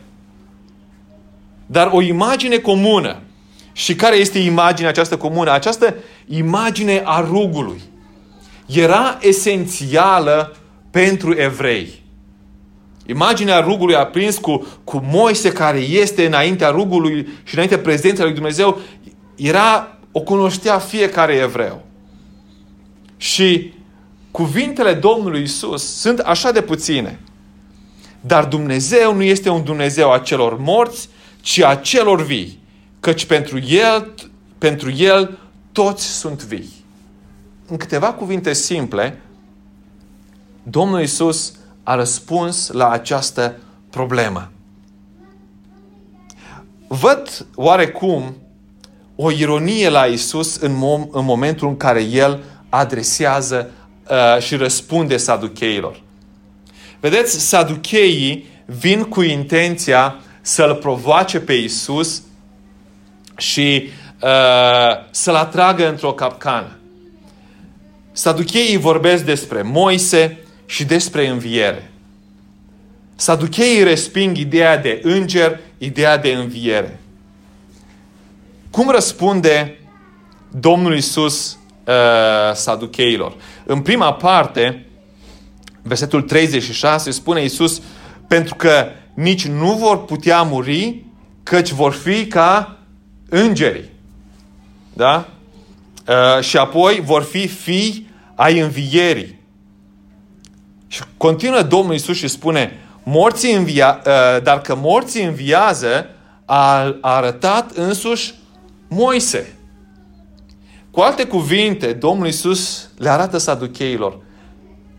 Dar 1.67 1.91
o 1.93 2.03
imagine 2.03 2.57
comună. 2.57 3.21
Și 3.73 3.95
care 3.95 4.17
este 4.17 4.39
imaginea 4.39 4.91
aceasta 4.91 5.17
comună? 5.17 5.51
Această 5.51 5.95
imagine 6.27 7.03
a 7.05 7.21
rugului 7.21 7.83
era 8.67 9.19
esențială 9.21 10.57
pentru 10.91 11.35
evrei. 11.37 12.02
Imaginea 13.13 13.61
rugului 13.61 13.95
aprins 13.95 14.39
cu, 14.39 14.67
cu 14.85 15.03
Moise 15.05 15.53
care 15.53 15.79
este 15.79 16.27
înaintea 16.27 16.69
rugului 16.69 17.29
și 17.43 17.55
înaintea 17.55 17.79
prezența 17.79 18.23
lui 18.23 18.33
Dumnezeu 18.33 18.81
era, 19.35 19.99
o 20.13 20.21
cunoștea 20.21 20.79
fiecare 20.79 21.35
evreu. 21.35 21.83
Și 23.17 23.73
cuvintele 24.31 24.93
Domnului 24.93 25.43
Isus 25.43 25.85
sunt 26.01 26.19
așa 26.19 26.51
de 26.53 26.61
puține. 26.61 27.21
Dar 28.21 28.45
Dumnezeu 28.45 29.15
nu 29.15 29.23
este 29.23 29.49
un 29.49 29.65
Dumnezeu 29.65 30.13
a 30.13 30.19
celor 30.19 30.59
morți, 30.59 31.09
ci 31.41 31.59
a 31.59 31.75
celor 31.75 32.25
vii. 32.25 32.59
Căci 33.01 33.25
pentru 33.25 33.59
El, 33.59 34.15
pentru 34.59 34.91
El 34.91 35.39
toți 35.73 36.05
sunt 36.07 36.45
vii. 36.45 36.73
În 37.67 37.77
câteva 37.77 38.13
cuvinte 38.13 38.53
simple, 38.53 39.21
Domnul 40.63 41.01
Isus 41.01 41.53
a 41.83 41.95
răspuns 41.95 42.69
la 42.69 42.91
această 42.91 43.57
problemă. 43.91 44.51
Văd 46.89 47.47
oarecum 47.55 48.37
o 49.17 49.31
ironie 49.31 49.89
la 49.89 50.05
Isus 50.05 50.57
în, 50.57 50.73
mom- 50.73 51.11
în 51.11 51.25
momentul 51.25 51.69
în 51.69 51.77
care 51.77 52.03
El 52.03 52.43
adresează 52.69 53.71
uh, 54.11 54.43
și 54.43 54.57
răspunde 54.57 55.17
saducheilor. 55.17 56.01
Vedeți, 57.01 57.49
saducheii 57.49 58.47
vin 58.67 59.03
cu 59.03 59.23
intenția 59.23 60.17
să-L 60.41 60.75
provoace 60.75 61.41
pe 61.41 61.53
Isus 61.53 62.23
și 63.37 63.89
uh, 64.23 64.29
să-L 65.11 65.35
atragă 65.35 65.89
într-o 65.89 66.13
capcană. 66.13 66.77
Saducheii 68.13 68.77
vorbesc 68.77 69.25
despre 69.25 69.63
Moise 69.63 70.42
și 70.73 70.85
despre 70.85 71.29
înviere. 71.29 71.91
Saducheii 73.15 73.83
resping 73.83 74.37
ideea 74.37 74.79
de 74.79 75.01
înger, 75.03 75.61
ideea 75.79 76.19
de 76.19 76.33
înviere. 76.33 77.01
Cum 78.71 78.91
răspunde 78.91 79.79
Domnul 80.51 80.97
Isus 80.97 81.59
uh, 81.87 82.55
saducheilor? 82.55 83.37
În 83.65 83.81
prima 83.81 84.13
parte, 84.13 84.87
versetul 85.83 86.23
36, 86.23 87.11
spune 87.11 87.45
Isus, 87.45 87.83
pentru 88.29 88.55
că 88.55 88.87
nici 89.15 89.47
nu 89.47 89.73
vor 89.73 90.05
putea 90.05 90.43
muri, 90.43 91.05
căci 91.43 91.71
vor 91.71 91.93
fi 91.93 92.27
ca 92.27 92.79
îngerii. 93.29 93.91
Da? 94.93 95.29
Uh, 96.09 96.45
și 96.45 96.57
apoi 96.57 97.01
vor 97.05 97.23
fi 97.23 97.49
fii 97.49 98.11
ai 98.35 98.59
învierii. 98.59 99.41
Și 100.93 101.03
continuă 101.17 101.63
Domnul 101.63 101.95
Isus 101.95 102.17
și 102.17 102.29
spune, 102.29 102.79
morții 103.03 103.55
învia, 103.55 104.03
uh, 104.07 104.43
dar 104.43 104.61
că 104.61 104.75
morții 104.75 105.25
înviază 105.25 106.07
a 106.45 106.97
arătat 107.01 107.71
însuși 107.71 108.35
Moise. 108.89 109.57
Cu 110.91 111.01
alte 111.01 111.25
cuvinte, 111.25 111.93
Domnul 111.93 112.27
Isus 112.27 112.89
le 112.99 113.09
arată 113.09 113.39
saducheilor. 113.39 114.19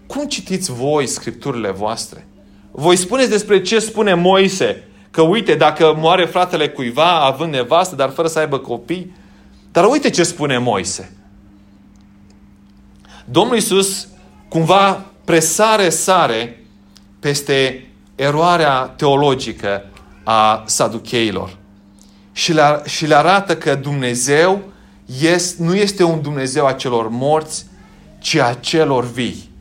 Cum 0.08 0.26
citiți 0.26 0.72
voi 0.72 1.08
scripturile 1.08 1.72
voastre? 1.72 2.28
Voi 2.72 2.96
spuneți 2.96 3.30
despre 3.30 3.62
ce 3.62 3.80
spune 3.80 4.14
Moise? 4.14 4.88
Că 5.12 5.22
uite, 5.22 5.56
dacă 5.56 5.96
moare 5.98 6.26
fratele 6.26 6.70
cuiva 6.70 7.20
având 7.20 7.54
nevastă, 7.54 7.96
dar 7.96 8.10
fără 8.10 8.28
să 8.28 8.40
aibă 8.40 8.58
copii. 8.58 9.16
Dar 9.72 9.86
uite 9.86 10.10
ce 10.10 10.24
spune 10.24 10.58
Moise. 10.58 11.12
Domnul 13.26 13.56
Isus 13.56 14.08
cumva 14.48 15.06
presare 15.24 15.90
sare 15.90 16.66
peste 17.20 17.88
eroarea 18.16 18.82
teologică 18.82 19.86
a 20.24 20.64
saducheilor 20.66 21.58
și 22.32 22.54
le, 22.54 22.82
și 22.86 23.06
le 23.06 23.16
arată 23.16 23.58
că 23.58 23.76
Dumnezeu 23.76 24.62
este, 25.22 25.64
nu 25.64 25.76
este 25.76 26.04
un 26.04 26.22
Dumnezeu 26.22 26.66
a 26.66 26.74
celor 26.74 27.10
morți, 27.10 27.66
ci 28.20 28.36
a 28.36 28.54
celor 28.54 29.12
vii. 29.12 29.52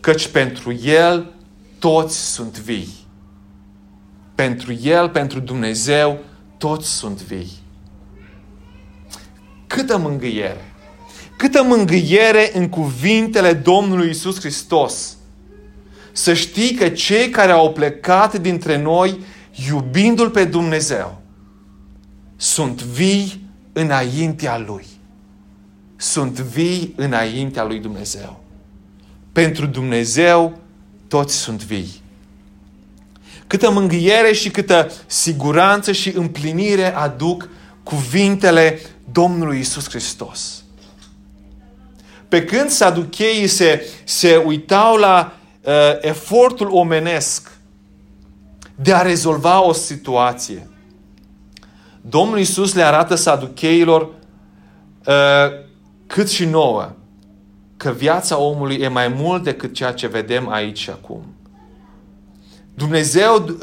Căci 0.00 0.28
pentru 0.28 0.72
El 0.82 1.32
toți 1.78 2.32
sunt 2.32 2.58
vii. 2.58 2.88
Pentru 4.34 4.72
El, 4.72 5.08
pentru 5.08 5.40
Dumnezeu, 5.40 6.18
toți 6.58 6.88
sunt 6.88 7.22
vii. 7.22 7.52
Câtă 9.66 9.98
mângâiere! 9.98 10.71
Câtă 11.42 11.62
mângâiere 11.62 12.50
în 12.54 12.68
cuvintele 12.68 13.52
Domnului 13.52 14.10
Isus 14.10 14.38
Hristos! 14.38 15.16
Să 16.12 16.34
știi 16.34 16.74
că 16.74 16.88
cei 16.88 17.30
care 17.30 17.52
au 17.52 17.72
plecat 17.72 18.40
dintre 18.40 18.82
noi 18.82 19.20
iubindu-L 19.68 20.30
pe 20.30 20.44
Dumnezeu, 20.44 21.20
sunt 22.36 22.82
vii 22.82 23.44
înaintea 23.72 24.58
Lui. 24.58 24.86
Sunt 25.96 26.40
vii 26.40 26.92
înaintea 26.96 27.64
Lui 27.64 27.78
Dumnezeu. 27.78 28.44
Pentru 29.32 29.66
Dumnezeu 29.66 30.58
toți 31.08 31.36
sunt 31.36 31.64
vii. 31.64 32.02
Câtă 33.46 33.70
mângâiere 33.70 34.32
și 34.32 34.50
câtă 34.50 34.90
siguranță 35.06 35.92
și 35.92 36.12
împlinire 36.16 36.94
aduc 36.94 37.48
cuvintele 37.82 38.80
Domnului 39.12 39.58
Isus 39.58 39.88
Hristos. 39.88 40.61
Pe 42.32 42.44
când 42.44 42.68
saducheii 42.68 43.46
se, 43.46 43.86
se 44.04 44.36
uitau 44.36 44.96
la 44.96 45.32
uh, 45.64 45.72
efortul 46.00 46.68
omenesc 46.70 47.50
de 48.74 48.94
a 48.94 49.02
rezolva 49.02 49.66
o 49.66 49.72
situație, 49.72 50.70
Domnul 52.00 52.38
Isus 52.38 52.74
le 52.74 52.82
arată 52.82 53.14
saducheilor 53.14 54.02
uh, 54.02 55.14
cât 56.06 56.30
și 56.30 56.44
nouă 56.44 56.92
că 57.76 57.90
viața 57.90 58.38
omului 58.38 58.76
e 58.80 58.88
mai 58.88 59.08
mult 59.08 59.42
decât 59.42 59.74
ceea 59.74 59.92
ce 59.92 60.06
vedem 60.06 60.48
aici 60.48 60.78
și 60.78 60.90
acum. 60.90 61.24
Dumnezeu, 62.74 63.44
uh, 63.44 63.60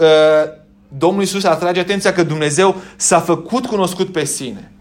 Domnul 0.87 1.21
Isus 1.21 1.43
atrage 1.43 1.79
atenția 1.79 2.13
că 2.13 2.23
Dumnezeu 2.23 2.75
s-a 2.95 3.19
făcut 3.19 3.65
cunoscut 3.65 4.11
pe 4.11 4.25
sine 4.25 4.71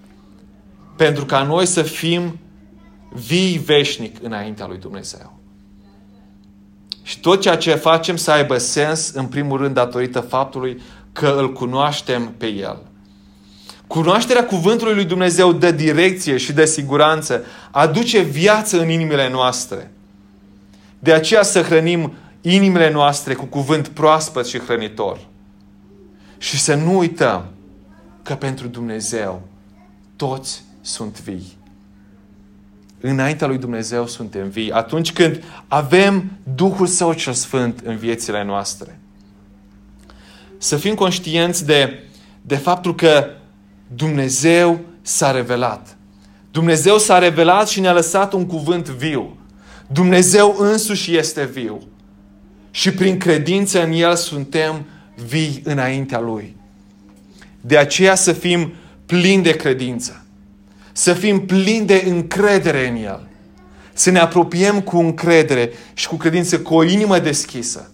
pentru 0.96 1.24
ca 1.24 1.42
noi 1.42 1.66
să 1.66 1.82
fim 1.82 2.38
vii 3.12 3.58
veșnic 3.58 4.16
înaintea 4.22 4.66
lui 4.66 4.78
Dumnezeu. 4.78 5.38
Și 7.02 7.20
tot 7.20 7.40
ceea 7.40 7.56
ce 7.56 7.74
facem 7.74 8.16
să 8.16 8.30
aibă 8.30 8.58
sens, 8.58 9.08
în 9.08 9.26
primul 9.26 9.58
rând, 9.58 9.74
datorită 9.74 10.20
faptului 10.20 10.82
că 11.12 11.34
îl 11.38 11.52
cunoaștem 11.52 12.34
pe 12.36 12.46
El. 12.46 12.82
Cunoașterea 13.86 14.44
cuvântului 14.44 14.94
lui 14.94 15.04
Dumnezeu 15.04 15.52
dă 15.52 15.70
direcție 15.70 16.36
și 16.36 16.52
dă 16.52 16.64
siguranță, 16.64 17.44
aduce 17.70 18.20
viață 18.20 18.80
în 18.80 18.88
inimile 18.88 19.30
noastre. 19.30 19.90
De 20.98 21.12
aceea 21.12 21.42
să 21.42 21.62
hrănim 21.62 22.12
inimile 22.40 22.90
noastre 22.90 23.34
cu 23.34 23.44
cuvânt 23.44 23.88
proaspăt 23.88 24.46
și 24.46 24.58
hrănitor. 24.58 25.18
Și 26.38 26.58
să 26.58 26.74
nu 26.74 26.98
uităm 26.98 27.44
că 28.22 28.34
pentru 28.34 28.66
Dumnezeu 28.66 29.42
toți 30.16 30.62
sunt 30.80 31.20
vii. 31.20 31.57
Înaintea 33.00 33.46
lui 33.46 33.58
Dumnezeu 33.58 34.06
suntem 34.06 34.48
vii 34.48 34.72
atunci 34.72 35.12
când 35.12 35.42
avem 35.68 36.30
Duhul 36.54 36.86
Său 36.86 37.12
cel 37.12 37.32
Sfânt 37.32 37.80
în 37.84 37.96
viețile 37.96 38.44
noastre. 38.44 38.98
Să 40.58 40.76
fim 40.76 40.94
conștienți 40.94 41.66
de, 41.66 42.02
de 42.42 42.56
faptul 42.56 42.94
că 42.94 43.30
Dumnezeu 43.94 44.80
s-a 45.02 45.30
revelat. 45.30 45.96
Dumnezeu 46.50 46.98
s-a 46.98 47.18
revelat 47.18 47.68
și 47.68 47.80
ne-a 47.80 47.92
lăsat 47.92 48.32
un 48.32 48.46
cuvânt 48.46 48.88
viu. 48.88 49.36
Dumnezeu 49.86 50.56
însuși 50.58 51.16
este 51.16 51.44
viu. 51.44 51.82
Și 52.70 52.90
prin 52.90 53.18
credință 53.18 53.84
în 53.84 53.92
El 53.92 54.16
suntem 54.16 54.86
vii 55.26 55.60
înaintea 55.64 56.20
Lui. 56.20 56.56
De 57.60 57.76
aceea 57.76 58.14
să 58.14 58.32
fim 58.32 58.72
plini 59.06 59.42
de 59.42 59.56
credință. 59.56 60.24
Să 60.98 61.12
fim 61.12 61.46
plini 61.46 61.86
de 61.86 62.04
încredere 62.06 62.88
în 62.88 62.96
El. 62.96 63.28
Să 63.92 64.10
ne 64.10 64.18
apropiem 64.18 64.80
cu 64.80 64.98
încredere 64.98 65.72
și 65.94 66.08
cu 66.08 66.16
credință, 66.16 66.60
cu 66.60 66.74
o 66.74 66.84
inimă 66.84 67.18
deschisă. 67.18 67.90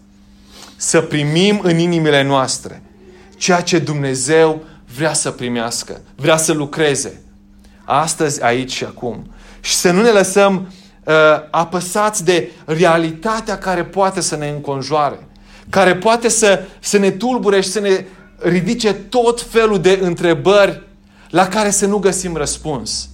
Să 0.77 1.01
primim 1.01 1.61
în 1.63 1.79
inimile 1.79 2.23
noastre 2.23 2.83
ceea 3.37 3.61
ce 3.61 3.79
Dumnezeu 3.79 4.63
vrea 4.97 5.13
să 5.13 5.31
primească, 5.31 6.01
vrea 6.15 6.37
să 6.37 6.53
lucreze. 6.53 7.23
Astăzi, 7.85 8.43
aici 8.43 8.73
și 8.73 8.85
acum. 8.85 9.31
Și 9.61 9.75
să 9.75 9.91
nu 9.91 10.03
ne 10.03 10.11
lăsăm 10.11 10.73
uh, 11.05 11.15
apăsați 11.51 12.25
de 12.25 12.51
realitatea 12.65 13.59
care 13.59 13.85
poate 13.85 14.21
să 14.21 14.37
ne 14.37 14.49
înconjoare, 14.49 15.27
care 15.71 15.97
poate 15.97 16.29
să, 16.29 16.65
să 16.81 16.99
ne 16.99 17.11
tulbure 17.11 17.61
și 17.61 17.69
să 17.69 17.81
ne 17.81 18.05
ridice 18.39 18.93
tot 18.93 19.43
felul 19.43 19.81
de 19.81 19.99
întrebări 20.03 20.83
la 21.35 21.49
care 21.49 21.71
să 21.71 21.87
nu 21.87 21.99
găsim 21.99 22.37
răspuns. 22.37 23.09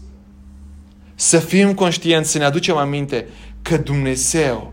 Să 1.15 1.39
fim 1.39 1.75
conștienți, 1.75 2.31
să 2.31 2.39
ne 2.39 2.45
aducem 2.45 2.77
aminte 2.77 3.29
că 3.63 3.77
Dumnezeu 3.77 4.73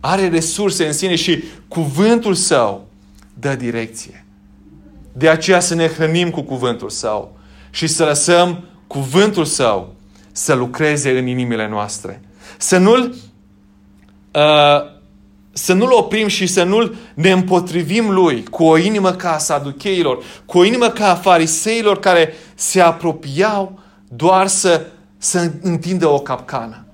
are 0.00 0.28
resurse 0.28 0.86
în 0.86 0.92
sine 0.92 1.14
și 1.14 1.44
cuvântul 1.68 2.34
Său 2.34 2.88
dă 3.34 3.54
direcție. 3.54 4.24
De 5.12 5.28
aceea 5.28 5.60
să 5.60 5.74
ne 5.74 5.86
hrănim 5.86 6.30
cu 6.30 6.42
cuvântul 6.42 6.90
Său 6.90 7.38
și 7.70 7.86
să 7.86 8.04
lăsăm 8.04 8.64
cuvântul 8.86 9.44
Său 9.44 9.94
să 10.32 10.54
lucreze 10.54 11.18
în 11.18 11.26
inimile 11.26 11.68
noastre. 11.68 12.22
Să 12.58 12.78
nu-l 12.78 13.14
uh, 14.34 14.99
să 15.60 15.72
nu-l 15.72 15.92
oprim 15.92 16.26
și 16.26 16.46
să 16.46 16.62
nu-l 16.62 16.96
ne 17.14 17.30
împotrivim 17.30 18.10
lui 18.10 18.44
cu 18.44 18.64
o 18.64 18.76
inimă 18.76 19.12
ca 19.12 19.34
a 19.34 19.38
saducheilor, 19.38 20.24
cu 20.44 20.58
o 20.58 20.64
inimă 20.64 20.88
ca 20.88 21.10
a 21.10 21.14
fariseilor 21.14 21.98
care 21.98 22.34
se 22.54 22.80
apropiau 22.80 23.78
doar 24.08 24.46
să, 24.46 24.86
să 25.18 25.52
întindă 25.62 26.08
o 26.08 26.18
capcană, 26.18 26.84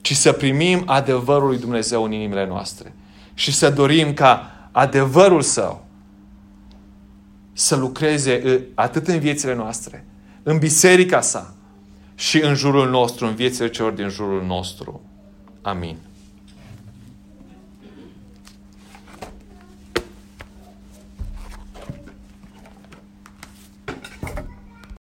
ci 0.00 0.14
să 0.14 0.32
primim 0.32 0.82
adevărul 0.86 1.48
lui 1.48 1.58
Dumnezeu 1.58 2.04
în 2.04 2.12
inimile 2.12 2.46
noastre 2.46 2.94
și 3.34 3.52
să 3.52 3.70
dorim 3.70 4.14
ca 4.14 4.50
adevărul 4.72 5.42
său 5.42 5.84
să 7.52 7.76
lucreze 7.76 8.64
atât 8.74 9.08
în 9.08 9.18
viețile 9.18 9.54
noastre, 9.54 10.06
în 10.42 10.58
biserica 10.58 11.20
sa 11.20 11.54
și 12.14 12.42
în 12.42 12.54
jurul 12.54 12.90
nostru, 12.90 13.26
în 13.26 13.34
viețile 13.34 13.68
celor 13.68 13.92
din 13.92 14.08
jurul 14.08 14.44
nostru. 14.46 15.00
Amin. 15.62 15.96